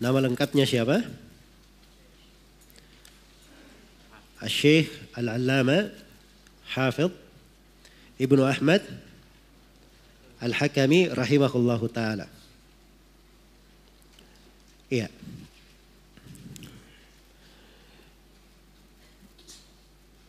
nama 0.00 0.18
lengkapnya 0.20 0.68
siapa? 0.68 1.04
Syekh 4.46 4.92
Al-Allama 5.16 5.90
Hafidh 6.70 7.10
Ibnu 8.20 8.46
Ahmad 8.46 8.84
Al-Hakami 10.38 11.08
rahimahullahu 11.10 11.88
taala. 11.88 12.28
Iya. 14.92 15.10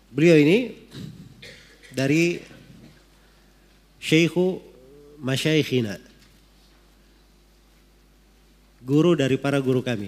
Beliau 0.09 0.39
ini 0.39 0.73
dari 1.93 2.41
Syekhu 4.01 4.63
Masyaikhina. 5.21 6.01
Guru 8.87 9.19
dari 9.19 9.35
para 9.35 9.59
guru 9.59 9.83
kami. 9.83 10.07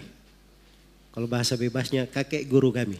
Kalau 1.12 1.28
bahasa 1.28 1.60
bebasnya 1.60 2.08
kakek 2.08 2.48
guru 2.48 2.72
kami. 2.72 2.96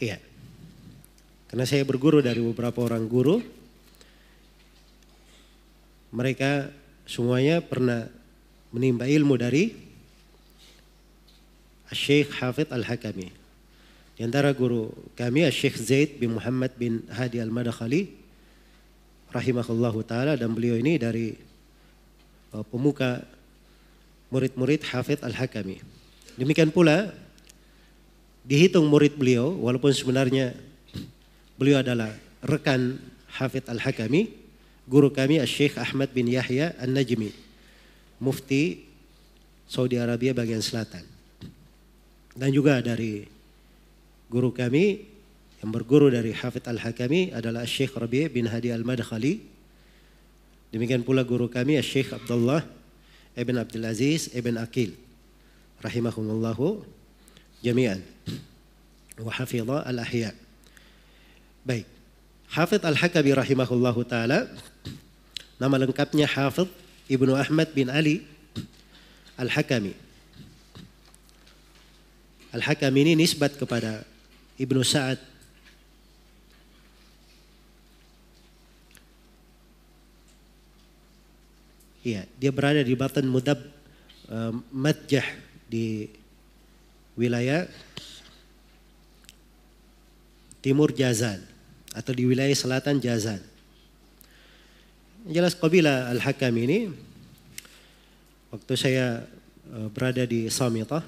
Iya. 0.00 0.16
Karena 1.52 1.68
saya 1.68 1.84
berguru 1.84 2.24
dari 2.24 2.40
beberapa 2.40 2.80
orang 2.80 3.04
guru. 3.04 3.44
Mereka 6.08 6.72
semuanya 7.04 7.60
pernah 7.60 8.08
menimba 8.72 9.04
ilmu 9.04 9.36
dari 9.36 9.76
Syekh 11.92 12.32
Hafid 12.40 12.72
Al-Hakami. 12.72 13.28
Di 14.16 14.24
antara 14.24 14.56
guru 14.56 14.88
kami 15.18 15.44
Syekh 15.52 15.76
Zaid 15.76 16.10
bin 16.16 16.40
Muhammad 16.40 16.72
bin 16.80 17.04
Hadi 17.12 17.44
Al-Madakhali 17.44 18.08
rahimahullahu 19.30 20.00
taala 20.06 20.34
dan 20.34 20.54
beliau 20.54 20.80
ini 20.80 20.96
dari 20.96 21.49
pemuka 22.70 23.22
murid-murid 24.30 24.82
Hafid 24.90 25.22
Al-Hakami. 25.22 25.82
Demikian 26.38 26.70
pula 26.70 27.10
dihitung 28.46 28.86
murid 28.86 29.18
beliau 29.18 29.54
walaupun 29.58 29.94
sebenarnya 29.94 30.54
beliau 31.58 31.82
adalah 31.82 32.10
rekan 32.42 32.98
Hafid 33.30 33.68
Al-Hakami, 33.70 34.32
guru 34.90 35.12
kami 35.12 35.38
Syekh 35.46 35.78
Ahmad 35.78 36.10
bin 36.10 36.26
Yahya 36.26 36.74
An-Najmi, 36.82 37.30
mufti 38.18 38.86
Saudi 39.70 40.00
Arabia 40.00 40.34
bagian 40.34 40.64
selatan. 40.64 41.06
Dan 42.34 42.50
juga 42.50 42.82
dari 42.82 43.22
guru 44.30 44.50
kami 44.50 45.06
yang 45.60 45.70
berguru 45.70 46.08
dari 46.08 46.32
Hafid 46.32 46.64
Al-Hakami 46.66 47.36
adalah 47.36 47.68
Syekh 47.68 47.94
Rabi' 47.94 48.32
bin 48.32 48.48
Hadi 48.48 48.72
Al-Madkhali. 48.72 49.59
Demikian 50.70 51.02
pula 51.02 51.26
guru 51.26 51.50
kami 51.50 51.74
Syekh 51.82 52.14
Abdullah 52.14 52.62
Ibn 53.34 53.54
Abdul 53.58 53.86
Aziz 53.86 54.30
Ibn 54.30 54.58
Akil 54.62 54.94
rahimahumullahu 55.82 56.86
jami'an 57.62 58.02
wa 59.18 59.32
hafidha 59.34 59.82
al-ahya. 59.86 60.30
Baik. 61.66 61.86
Hafidh 62.50 62.82
Al-Hakabi 62.82 63.30
rahimahullahu 63.30 64.02
taala 64.10 64.50
nama 65.62 65.76
lengkapnya 65.78 66.26
Hafidh 66.26 66.66
Ibnu 67.06 67.38
Ahmad 67.38 67.70
bin 67.70 67.86
Ali 67.86 68.26
Al-Hakami. 69.38 69.94
Al-Hakami 72.50 72.98
ini 73.06 73.12
nisbat 73.22 73.54
kepada 73.54 74.02
Ibnu 74.58 74.82
Sa'ad 74.82 75.29
Iya, 82.00 82.24
dia 82.40 82.48
berada 82.48 82.80
di 82.80 82.96
batan 82.96 83.28
Mudab 83.28 83.60
uh, 84.32 84.56
Madjah 84.72 85.24
di 85.68 86.08
wilayah 87.12 87.68
timur 90.64 90.92
Jazan 90.96 91.44
atau 91.92 92.12
di 92.16 92.24
wilayah 92.24 92.56
selatan 92.56 93.00
Jazan. 93.04 93.40
Jelas 95.28 95.52
kabilah 95.52 96.08
Al-Hakam 96.16 96.56
ini 96.56 96.88
waktu 98.48 98.72
saya 98.72 99.28
eh, 99.68 99.88
berada 99.92 100.24
di 100.24 100.48
Samitah 100.48 101.04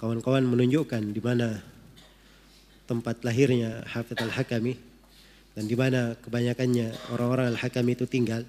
kawan-kawan 0.00 0.48
menunjukkan 0.48 1.12
di 1.12 1.20
mana 1.20 1.60
tempat 2.88 3.20
lahirnya 3.20 3.84
Hafidh 3.84 4.16
Al-Hakami 4.16 4.80
dan 5.52 5.68
di 5.68 5.76
mana 5.76 6.16
kebanyakannya 6.24 7.12
orang-orang 7.12 7.52
Al-Hakami 7.52 7.92
itu 7.92 8.08
tinggal. 8.08 8.48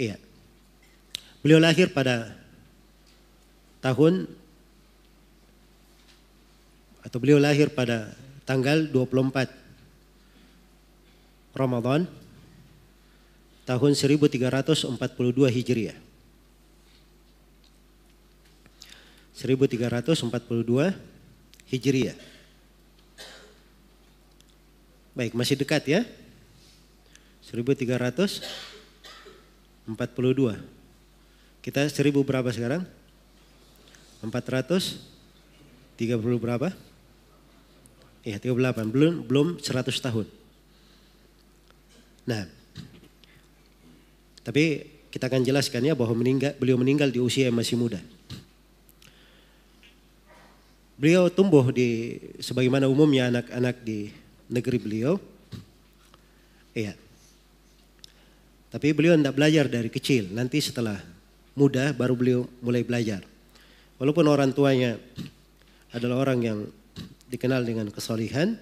Iya. 0.00 0.16
Beliau 1.44 1.60
lahir 1.60 1.92
pada 1.92 2.32
tahun 3.84 4.24
atau 7.04 7.20
beliau 7.20 7.36
lahir 7.36 7.68
pada 7.68 8.16
tanggal 8.48 8.88
24 8.88 9.52
Ramadan 11.52 12.08
tahun 13.68 13.92
1342 13.92 14.96
Hijriah. 15.52 15.98
1342 19.36 20.96
Hijriah. 21.68 22.16
Baik, 25.12 25.36
masih 25.36 25.60
dekat 25.60 25.84
ya. 25.84 26.08
1342. 29.96 30.60
Kita 31.60 31.84
1000 31.84 32.22
berapa 32.22 32.48
sekarang? 32.54 32.82
400 34.20 35.10
30 36.00 36.40
berapa? 36.40 36.72
Iya 38.24 38.40
38, 38.40 38.88
belum 38.88 39.24
belum 39.24 39.46
100 39.60 39.92
tahun. 40.00 40.26
Nah, 42.24 42.48
tapi 44.40 44.88
kita 45.12 45.28
akan 45.28 45.44
jelaskan 45.44 45.84
ya 45.84 45.92
bahwa 45.92 46.16
meninggal, 46.16 46.56
beliau 46.56 46.80
meninggal 46.80 47.12
di 47.12 47.20
usia 47.20 47.48
yang 47.48 47.56
masih 47.56 47.76
muda. 47.76 48.00
Beliau 51.00 51.32
tumbuh 51.32 51.68
di 51.72 52.20
sebagaimana 52.40 52.84
umumnya 52.88 53.32
anak-anak 53.32 53.80
di 53.84 54.12
negeri 54.52 54.78
beliau. 54.80 55.16
Iya. 56.76 56.92
Tapi 58.70 58.94
beliau 58.94 59.18
tidak 59.18 59.34
belajar 59.34 59.66
dari 59.66 59.90
kecil. 59.90 60.30
Nanti 60.30 60.62
setelah 60.62 61.02
muda 61.58 61.90
baru 61.90 62.14
beliau 62.14 62.40
mulai 62.62 62.86
belajar. 62.86 63.26
Walaupun 63.98 64.24
orang 64.30 64.54
tuanya 64.54 64.96
adalah 65.90 66.22
orang 66.22 66.38
yang 66.40 66.58
dikenal 67.26 67.66
dengan 67.66 67.90
kesolihan, 67.90 68.54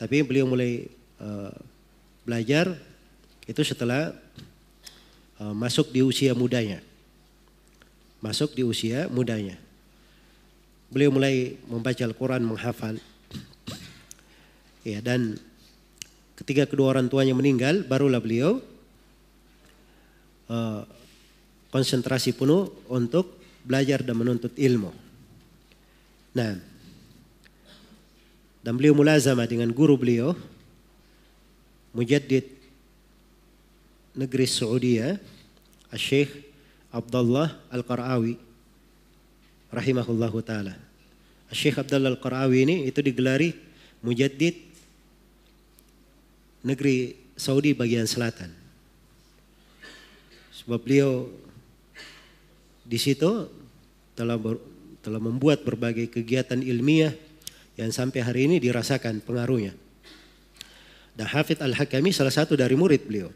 tapi 0.00 0.24
beliau 0.24 0.48
mulai 0.48 0.88
uh, 1.20 1.52
belajar 2.24 2.72
itu 3.44 3.60
setelah 3.60 4.16
uh, 5.36 5.52
masuk 5.52 5.92
di 5.92 6.00
usia 6.00 6.32
mudanya. 6.32 6.80
Masuk 8.24 8.56
di 8.56 8.64
usia 8.64 9.04
mudanya. 9.12 9.60
Beliau 10.88 11.12
mulai 11.12 11.60
membaca 11.68 12.02
Al-Quran, 12.02 12.42
menghafal. 12.42 12.96
Ya, 14.80 14.98
dan 15.04 15.36
ketika 16.40 16.64
kedua 16.64 16.96
orang 16.96 17.06
tuanya 17.12 17.36
meninggal, 17.36 17.84
barulah 17.84 18.18
beliau 18.18 18.64
uh, 20.50 20.82
konsentrasi 21.70 22.34
penuh 22.34 22.66
untuk 22.90 23.38
belajar 23.62 24.02
dan 24.02 24.18
menuntut 24.18 24.50
ilmu. 24.58 24.90
Nah, 26.34 26.58
dan 28.60 28.72
beliau 28.76 28.92
mulazama 28.92 29.46
dengan 29.46 29.70
guru 29.72 29.96
beliau, 29.96 30.36
mujaddid 31.94 32.44
negeri 34.12 34.46
Saudi, 34.46 35.00
Syekh 35.94 36.30
Abdullah 36.90 37.54
Al-Qarawi 37.70 38.36
rahimahullahu 39.70 40.38
taala. 40.42 40.74
Syekh 41.50 41.78
Abdullah 41.80 42.14
Al-Qarawi 42.14 42.66
ini 42.66 42.76
itu 42.86 43.00
digelari 43.02 43.54
mujaddid 44.04 44.54
negeri 46.62 47.16
Saudi 47.34 47.72
bagian 47.72 48.04
selatan. 48.04 48.52
Sebab 50.60 50.78
beliau 50.84 51.24
di 52.84 52.98
situ 53.00 53.48
telah 54.12 54.36
ber, 54.36 54.60
telah 55.00 55.16
membuat 55.16 55.64
berbagai 55.64 56.12
kegiatan 56.12 56.60
ilmiah 56.60 57.16
yang 57.80 57.88
sampai 57.88 58.20
hari 58.20 58.44
ini 58.44 58.60
dirasakan 58.60 59.24
pengaruhnya. 59.24 59.72
Dan 61.16 61.26
Hafidh 61.26 61.64
Al-Hakami 61.64 62.12
salah 62.12 62.32
satu 62.32 62.56
dari 62.56 62.76
murid 62.76 63.08
beliau. 63.08 63.32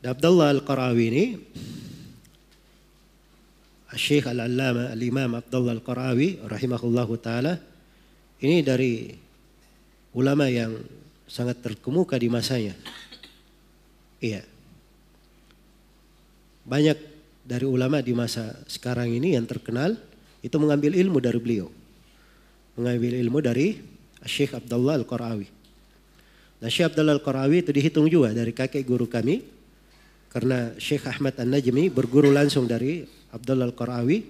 Dan 0.00 0.16
Abdullah 0.16 0.52
Al-Qarawi 0.52 1.04
ini 1.12 1.24
Syekh 3.94 4.26
Al-Allama 4.26 4.90
Al-Imam 4.90 5.38
Abdullah 5.38 5.76
Al-Qarawi 5.78 6.42
rahimahullahu 6.42 7.14
taala 7.22 7.56
ini 8.42 8.60
dari 8.60 9.14
ulama 10.12 10.50
yang 10.50 10.74
sangat 11.24 11.62
terkemuka 11.62 12.18
di 12.18 12.28
masanya. 12.28 12.74
Iya. 14.20 14.53
Banyak 16.64 16.98
dari 17.44 17.68
ulama 17.68 18.00
di 18.00 18.16
masa 18.16 18.56
sekarang 18.64 19.12
ini 19.12 19.36
yang 19.36 19.44
terkenal 19.44 20.00
itu 20.40 20.56
mengambil 20.56 20.96
ilmu 20.96 21.20
dari 21.20 21.38
beliau. 21.40 21.68
Mengambil 22.80 23.20
ilmu 23.20 23.38
dari 23.44 23.80
Syekh 24.24 24.56
Abdullah 24.56 24.96
Al-Qarawi. 24.96 25.48
Nah 26.64 26.68
Syekh 26.72 26.92
Abdullah 26.92 27.20
Al-Qarawi 27.20 27.60
itu 27.60 27.70
dihitung 27.70 28.08
juga 28.08 28.32
dari 28.32 28.56
kakek 28.56 28.84
guru 28.88 29.04
kami 29.04 29.44
karena 30.32 30.72
Syekh 30.80 31.04
Ahmad 31.06 31.36
An-Najmi 31.36 31.92
berguru 31.92 32.32
langsung 32.32 32.64
dari 32.64 33.04
Abdullah 33.30 33.68
Al-Qarawi. 33.68 34.24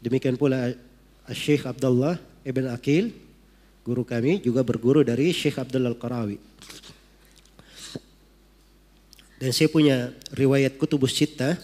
Demikian 0.00 0.40
pula 0.40 0.72
Syekh 1.30 1.68
Abdullah 1.68 2.16
Ibn 2.44 2.72
Akil, 2.72 3.12
guru 3.84 4.04
kami 4.04 4.40
juga 4.40 4.64
berguru 4.64 5.04
dari 5.04 5.32
Syekh 5.32 5.60
Abdullah 5.60 5.92
Al-Qarawi. 5.92 6.36
Dan 9.44 9.52
saya 9.52 9.68
punya 9.68 10.08
riwayat 10.32 10.80
kutubus 10.80 11.12
cita 11.12 11.60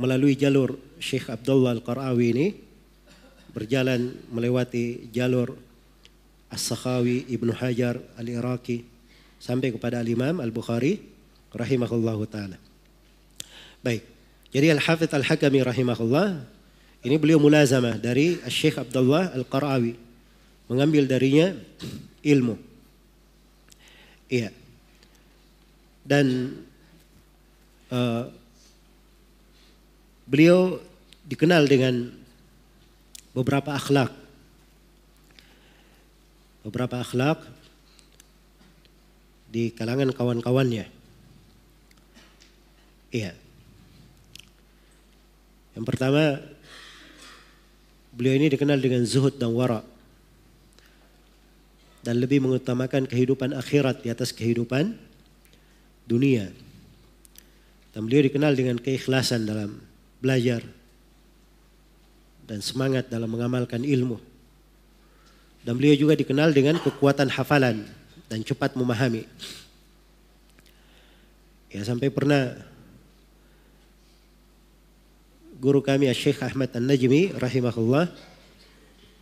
melalui 0.00 0.32
jalur 0.32 0.80
Syekh 0.96 1.28
Abdullah 1.28 1.76
Al-Qarawi 1.76 2.26
ini 2.32 2.46
berjalan 3.52 4.16
melewati 4.32 5.12
jalur 5.12 5.60
As-Sakhawi, 6.48 7.28
Ibnu 7.28 7.52
Hajar, 7.52 8.00
Al-Iraqi 8.16 8.88
sampai 9.36 9.76
kepada 9.76 10.00
Al-Imam 10.00 10.40
Al-Bukhari 10.40 11.04
rahimahullahu 11.52 12.24
taala. 12.32 12.56
Baik. 13.84 14.00
Jadi 14.56 14.72
Al-Hafidh 14.72 15.12
Al-Hakami 15.12 15.68
rahimahullah 15.68 16.48
ini 17.04 17.16
beliau 17.20 17.36
mulazamah 17.36 18.00
dari 18.00 18.40
Syekh 18.48 18.80
Abdullah 18.80 19.36
Al-Qarawi 19.36 20.00
mengambil 20.64 21.04
darinya 21.04 21.52
ilmu. 22.24 22.56
Iya. 24.32 24.64
Dan 26.06 26.54
uh, 27.90 28.30
beliau 30.30 30.78
dikenal 31.26 31.66
dengan 31.66 32.14
beberapa 33.34 33.74
akhlak. 33.74 34.14
Beberapa 36.62 37.02
akhlak 37.02 37.42
di 39.50 39.74
kalangan 39.74 40.14
kawan-kawannya. 40.14 40.86
Iya. 43.14 43.32
Yang 45.78 45.84
pertama, 45.86 46.42
beliau 48.16 48.34
ini 48.34 48.50
dikenal 48.50 48.80
dengan 48.82 49.04
zuhud 49.06 49.38
dan 49.38 49.54
wara. 49.54 49.84
Dan 52.02 52.22
lebih 52.22 52.42
mengutamakan 52.42 53.06
kehidupan 53.06 53.54
akhirat 53.54 54.02
di 54.02 54.08
atas 54.10 54.30
kehidupan 54.30 54.94
dunia. 56.06 56.48
Dan 57.92 58.06
beliau 58.06 58.24
dikenal 58.24 58.54
dengan 58.54 58.78
keikhlasan 58.78 59.44
dalam 59.44 59.82
belajar 60.22 60.62
dan 62.46 62.62
semangat 62.62 63.10
dalam 63.10 63.26
mengamalkan 63.26 63.82
ilmu. 63.82 64.22
Dan 65.66 65.74
beliau 65.74 65.98
juga 65.98 66.14
dikenal 66.14 66.54
dengan 66.54 66.78
kekuatan 66.78 67.26
hafalan 67.26 67.82
dan 68.30 68.38
cepat 68.46 68.78
memahami. 68.78 69.26
Ya 71.74 71.82
sampai 71.82 72.06
pernah 72.08 72.54
guru 75.58 75.82
kami 75.82 76.06
Syekh 76.14 76.38
Ahmad 76.44 76.70
An-Najmi 76.70 77.34
rahimahullah 77.34 78.12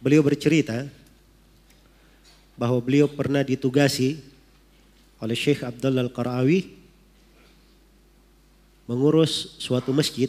beliau 0.04 0.20
bercerita 0.20 0.84
bahwa 2.60 2.78
beliau 2.84 3.08
pernah 3.08 3.40
ditugasi 3.40 4.20
oleh 5.22 5.36
Syekh 5.36 5.62
Abdullah 5.62 6.06
Al-Qarawi 6.06 6.66
mengurus 8.84 9.56
suatu 9.60 9.94
masjid 9.94 10.28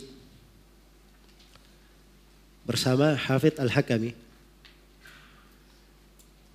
bersama 2.65 3.13
Hafidh 3.13 3.59
Al-Hakami. 3.61 4.11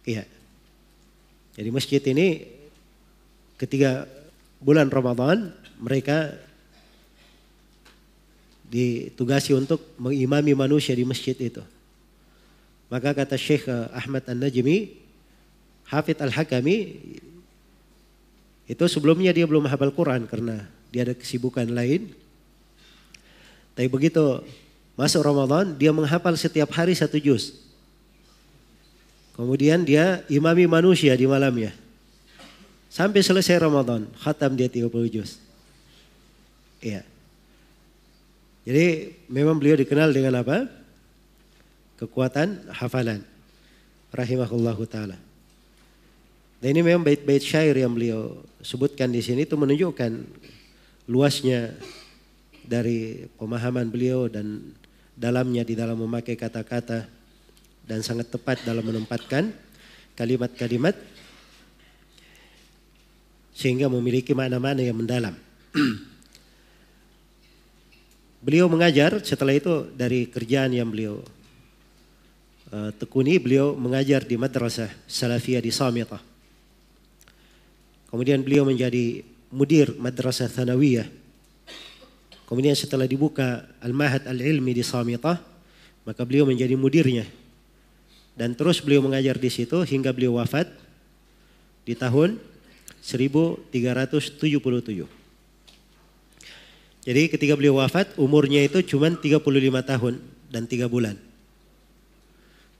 Iya. 0.08 0.24
Jadi 1.54 1.68
masjid 1.70 2.02
ini 2.08 2.48
ketika 3.60 4.08
bulan 4.58 4.88
Ramadan 4.88 5.52
mereka 5.76 6.34
ditugasi 8.70 9.52
untuk 9.52 9.82
mengimami 9.98 10.54
manusia 10.54 10.94
di 10.94 11.02
masjid 11.02 11.34
itu. 11.36 11.60
Maka 12.90 13.14
kata 13.14 13.34
Syekh 13.38 13.66
Ahmad 13.70 14.26
An-Najmi, 14.26 14.94
Hafid 15.90 16.18
Al-Hakami, 16.22 16.76
itu 18.70 18.86
sebelumnya 18.86 19.34
dia 19.34 19.50
belum 19.50 19.66
hafal 19.66 19.90
Quran 19.90 20.30
karena 20.30 20.70
dia 20.94 21.02
ada 21.02 21.10
kesibukan 21.10 21.66
lain. 21.66 22.14
Tapi 23.74 23.90
begitu 23.90 24.46
masuk 24.94 25.26
Ramadan, 25.26 25.74
dia 25.74 25.90
menghafal 25.90 26.38
setiap 26.38 26.70
hari 26.70 26.94
satu 26.94 27.18
juz. 27.18 27.58
Kemudian 29.34 29.82
dia 29.82 30.22
imami 30.30 30.70
manusia 30.70 31.18
di 31.18 31.26
malamnya. 31.26 31.74
Sampai 32.86 33.26
selesai 33.26 33.58
Ramadan, 33.58 34.06
khatam 34.22 34.54
dia 34.54 34.70
30 34.70 34.86
juz. 35.10 35.42
Iya. 36.78 37.02
Jadi 38.62 39.18
memang 39.26 39.58
beliau 39.58 39.74
dikenal 39.74 40.14
dengan 40.14 40.46
apa? 40.46 40.70
Kekuatan 41.98 42.70
hafalan. 42.70 43.26
Rahimahullahu 44.14 44.86
taala. 44.86 45.29
Dan 46.60 46.76
ini 46.76 46.80
memang 46.84 47.00
bait-bait 47.00 47.40
syair 47.40 47.72
yang 47.72 47.96
beliau 47.96 48.36
sebutkan 48.60 49.08
di 49.08 49.24
sini 49.24 49.48
itu 49.48 49.56
menunjukkan 49.56 50.12
luasnya 51.08 51.72
dari 52.60 53.24
pemahaman 53.40 53.88
beliau 53.88 54.28
dan 54.28 54.76
dalamnya 55.16 55.64
di 55.64 55.72
dalam 55.72 55.96
memakai 55.96 56.36
kata-kata 56.36 57.08
dan 57.88 58.04
sangat 58.04 58.28
tepat 58.28 58.60
dalam 58.62 58.84
menempatkan 58.84 59.50
kalimat-kalimat 60.12 60.94
sehingga 63.56 63.88
memiliki 63.88 64.36
makna-makna 64.36 64.84
yang 64.84 65.00
mendalam. 65.00 65.34
beliau 68.40 68.72
mengajar 68.72 69.20
setelah 69.20 69.52
itu 69.52 69.88
dari 69.92 70.24
kerjaan 70.24 70.72
yang 70.72 70.88
beliau 70.88 71.20
uh, 72.72 72.90
tekuni, 72.96 73.36
beliau 73.36 73.76
mengajar 73.76 74.24
di 74.24 74.40
madrasah 74.40 74.88
Salafiyah 75.04 75.60
di 75.60 75.72
Samitah. 75.72 76.29
Kemudian 78.10 78.42
beliau 78.42 78.66
menjadi 78.66 79.22
mudir 79.54 79.94
madrasah 79.98 80.50
Thanawiyah. 80.50 81.06
Kemudian 82.50 82.74
setelah 82.74 83.06
dibuka 83.06 83.62
Al-Mahad 83.78 84.26
Al-Ilmi 84.26 84.74
di 84.74 84.82
Samitah, 84.82 85.38
maka 86.02 86.26
beliau 86.26 86.42
menjadi 86.42 86.74
mudirnya. 86.74 87.22
Dan 88.34 88.58
terus 88.58 88.82
beliau 88.82 89.06
mengajar 89.06 89.38
di 89.38 89.46
situ 89.46 89.78
hingga 89.86 90.10
beliau 90.10 90.42
wafat 90.42 90.66
di 91.86 91.94
tahun 91.94 92.42
1377. 93.02 95.06
Jadi 97.00 97.22
ketika 97.32 97.54
beliau 97.54 97.78
wafat 97.78 98.18
umurnya 98.18 98.66
itu 98.66 98.82
cuma 98.84 99.14
35 99.14 99.38
tahun 99.86 100.18
dan 100.50 100.66
3 100.66 100.90
bulan. 100.90 101.14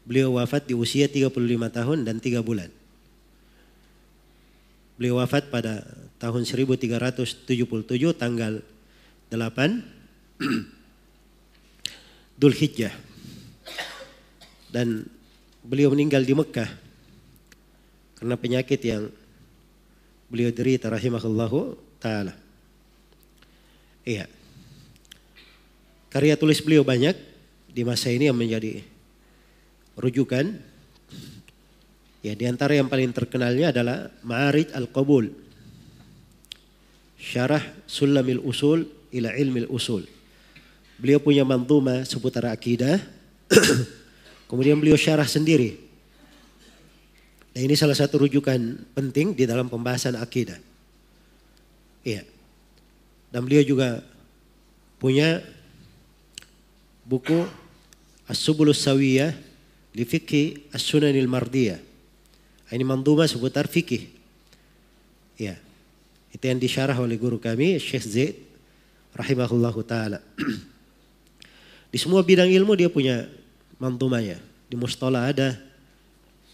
Beliau 0.03 0.35
wafat 0.35 0.67
di 0.67 0.75
usia 0.75 1.07
35 1.07 1.31
tahun 1.71 2.03
dan 2.03 2.19
3 2.19 2.43
bulan. 2.43 2.80
Beliau 5.01 5.17
wafat 5.17 5.49
pada 5.49 5.81
tahun 6.21 6.45
1377 6.45 7.49
tanggal 8.21 8.61
8 9.33 9.81
Dhul 12.37 12.53
Hijjah. 12.53 12.93
Dan 14.69 15.09
beliau 15.65 15.89
meninggal 15.97 16.21
di 16.21 16.37
Mekah 16.37 16.69
karena 18.21 18.37
penyakit 18.37 18.81
yang 18.85 19.09
beliau 20.29 20.53
derita 20.53 20.93
rahimahullahu 20.93 21.81
taala. 21.97 22.37
Iya. 24.05 24.29
Karya 26.13 26.37
tulis 26.37 26.61
beliau 26.61 26.85
banyak 26.85 27.17
di 27.73 27.89
masa 27.89 28.13
ini 28.13 28.29
yang 28.29 28.37
menjadi 28.37 28.85
rujukan. 29.97 30.61
Ya, 32.21 32.37
di 32.37 32.45
antara 32.45 32.77
yang 32.77 32.89
paling 32.89 33.17
terkenalnya 33.17 33.73
adalah 33.73 34.13
Ma'arij 34.21 34.77
Al-Qabul. 34.77 35.33
Syarah 37.17 37.65
Sulamil 37.89 38.41
Usul 38.41 38.85
ila 39.13 39.33
Ilmil 39.33 39.69
Usul. 39.73 40.05
Beliau 41.01 41.21
punya 41.21 41.49
mantuma 41.49 42.05
seputar 42.05 42.49
akidah. 42.49 43.01
Kemudian 44.49 44.77
beliau 44.77 44.99
syarah 44.99 45.29
sendiri 45.29 45.91
Nah 47.51 47.61
ini 47.67 47.75
salah 47.75 47.99
satu 47.99 48.27
rujukan 48.27 48.79
penting 48.95 49.35
di 49.35 49.43
dalam 49.43 49.67
pembahasan 49.67 50.15
akidah. 50.15 50.59
Iya. 52.07 52.23
Dan 53.31 53.47
beliau 53.47 53.67
juga 53.67 54.03
punya 55.03 55.43
buku 57.03 57.47
As-Subulus 58.31 58.87
Sawiyah 58.87 59.35
li 59.95 60.05
Fikhi 60.07 60.71
As-Sunanil 60.71 61.27
Mardiyah. 61.27 61.90
Ini 62.71 62.87
manduma 62.87 63.27
seputar 63.27 63.67
fikih. 63.67 64.07
Ya. 65.35 65.59
Itu 66.31 66.47
yang 66.47 66.63
disyarah 66.63 66.95
oleh 66.95 67.19
guru 67.19 67.43
kami 67.43 67.75
Syekh 67.83 68.07
Zaid 68.07 68.35
rahimahullahu 69.15 69.83
taala. 69.83 70.23
Di 71.91 71.99
semua 71.99 72.23
bidang 72.23 72.47
ilmu 72.47 72.79
dia 72.79 72.87
punya 72.87 73.27
mandumanya. 73.83 74.39
Di 74.71 74.79
mustalah 74.79 75.27
ada, 75.27 75.59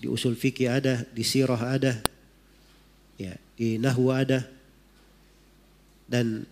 di 0.00 0.08
usul 0.08 0.32
fikih 0.32 0.72
ada, 0.72 1.04
di 1.12 1.20
sirah 1.20 1.60
ada, 1.60 2.00
ya, 3.20 3.36
di 3.52 3.76
nahwu 3.76 4.08
ada. 4.08 4.48
Dan 6.08 6.48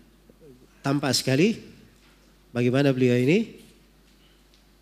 tampak 0.85 1.17
sekali 1.17 1.57
bagaimana 2.53 2.93
beliau 2.93 3.17
ini 3.17 3.57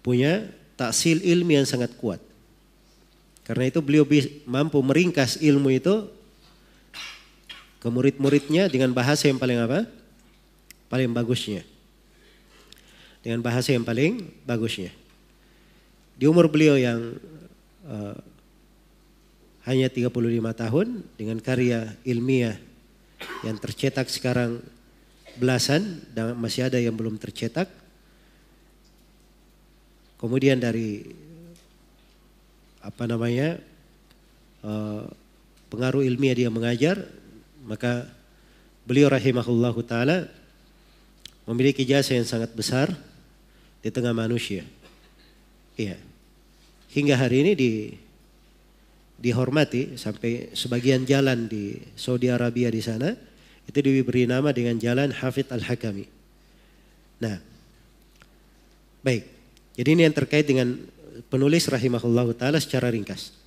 punya 0.02 0.50
taksil 0.74 1.22
ilmi 1.22 1.62
yang 1.62 1.68
sangat 1.68 1.94
kuat. 1.94 2.31
Karena 3.42 3.66
itu 3.66 3.83
beliau 3.83 4.07
mampu 4.46 4.78
meringkas 4.78 5.42
ilmu 5.42 5.74
itu 5.74 6.07
ke 7.83 7.88
murid-muridnya 7.90 8.70
dengan 8.70 8.94
bahasa 8.94 9.26
yang 9.26 9.42
paling 9.42 9.59
apa? 9.59 9.90
Paling 10.87 11.11
bagusnya. 11.11 11.66
Dengan 13.22 13.42
bahasa 13.42 13.74
yang 13.74 13.83
paling 13.83 14.22
bagusnya. 14.46 14.94
Di 16.14 16.31
umur 16.31 16.46
beliau 16.46 16.78
yang 16.78 17.18
uh, 17.83 18.14
hanya 19.66 19.90
35 19.90 20.11
tahun 20.55 20.87
dengan 21.18 21.38
karya 21.42 21.98
ilmiah 22.07 22.59
yang 23.42 23.59
tercetak 23.59 24.11
sekarang 24.11 24.62
belasan 25.38 26.02
dan 26.14 26.38
masih 26.38 26.70
ada 26.70 26.78
yang 26.78 26.94
belum 26.94 27.18
tercetak. 27.18 27.66
Kemudian 30.18 30.62
dari 30.62 31.02
apa 32.82 33.06
namanya 33.06 33.62
uh, 34.66 35.06
pengaruh 35.70 36.02
ilmiah 36.02 36.34
dia 36.36 36.50
mengajar, 36.50 37.06
maka 37.64 38.10
beliau 38.84 39.08
rahimahullah 39.08 39.74
taala 39.86 40.26
memiliki 41.46 41.86
jasa 41.86 42.18
yang 42.18 42.26
sangat 42.26 42.50
besar 42.52 42.90
di 43.82 43.88
tengah 43.88 44.14
manusia. 44.14 44.66
Iya. 45.78 45.96
Hingga 46.92 47.16
hari 47.16 47.46
ini 47.46 47.52
di 47.56 47.70
dihormati 49.22 49.94
sampai 49.94 50.50
sebagian 50.50 51.06
jalan 51.06 51.46
di 51.46 51.78
Saudi 51.94 52.26
Arabia 52.26 52.68
di 52.74 52.82
sana 52.82 53.14
itu 53.70 53.78
diberi 53.78 54.26
nama 54.26 54.50
dengan 54.50 54.74
jalan 54.82 55.14
Hafid 55.14 55.46
Al-Hakami. 55.54 56.06
Nah, 57.22 57.38
baik. 59.06 59.24
Jadi 59.78 59.88
ini 59.94 60.02
yang 60.04 60.12
terkait 60.12 60.44
dengan 60.44 60.74
penulis 61.32 61.64
rahimahullah 61.72 62.28
taala 62.36 62.60
secara 62.60 62.92
ringkas. 62.92 63.41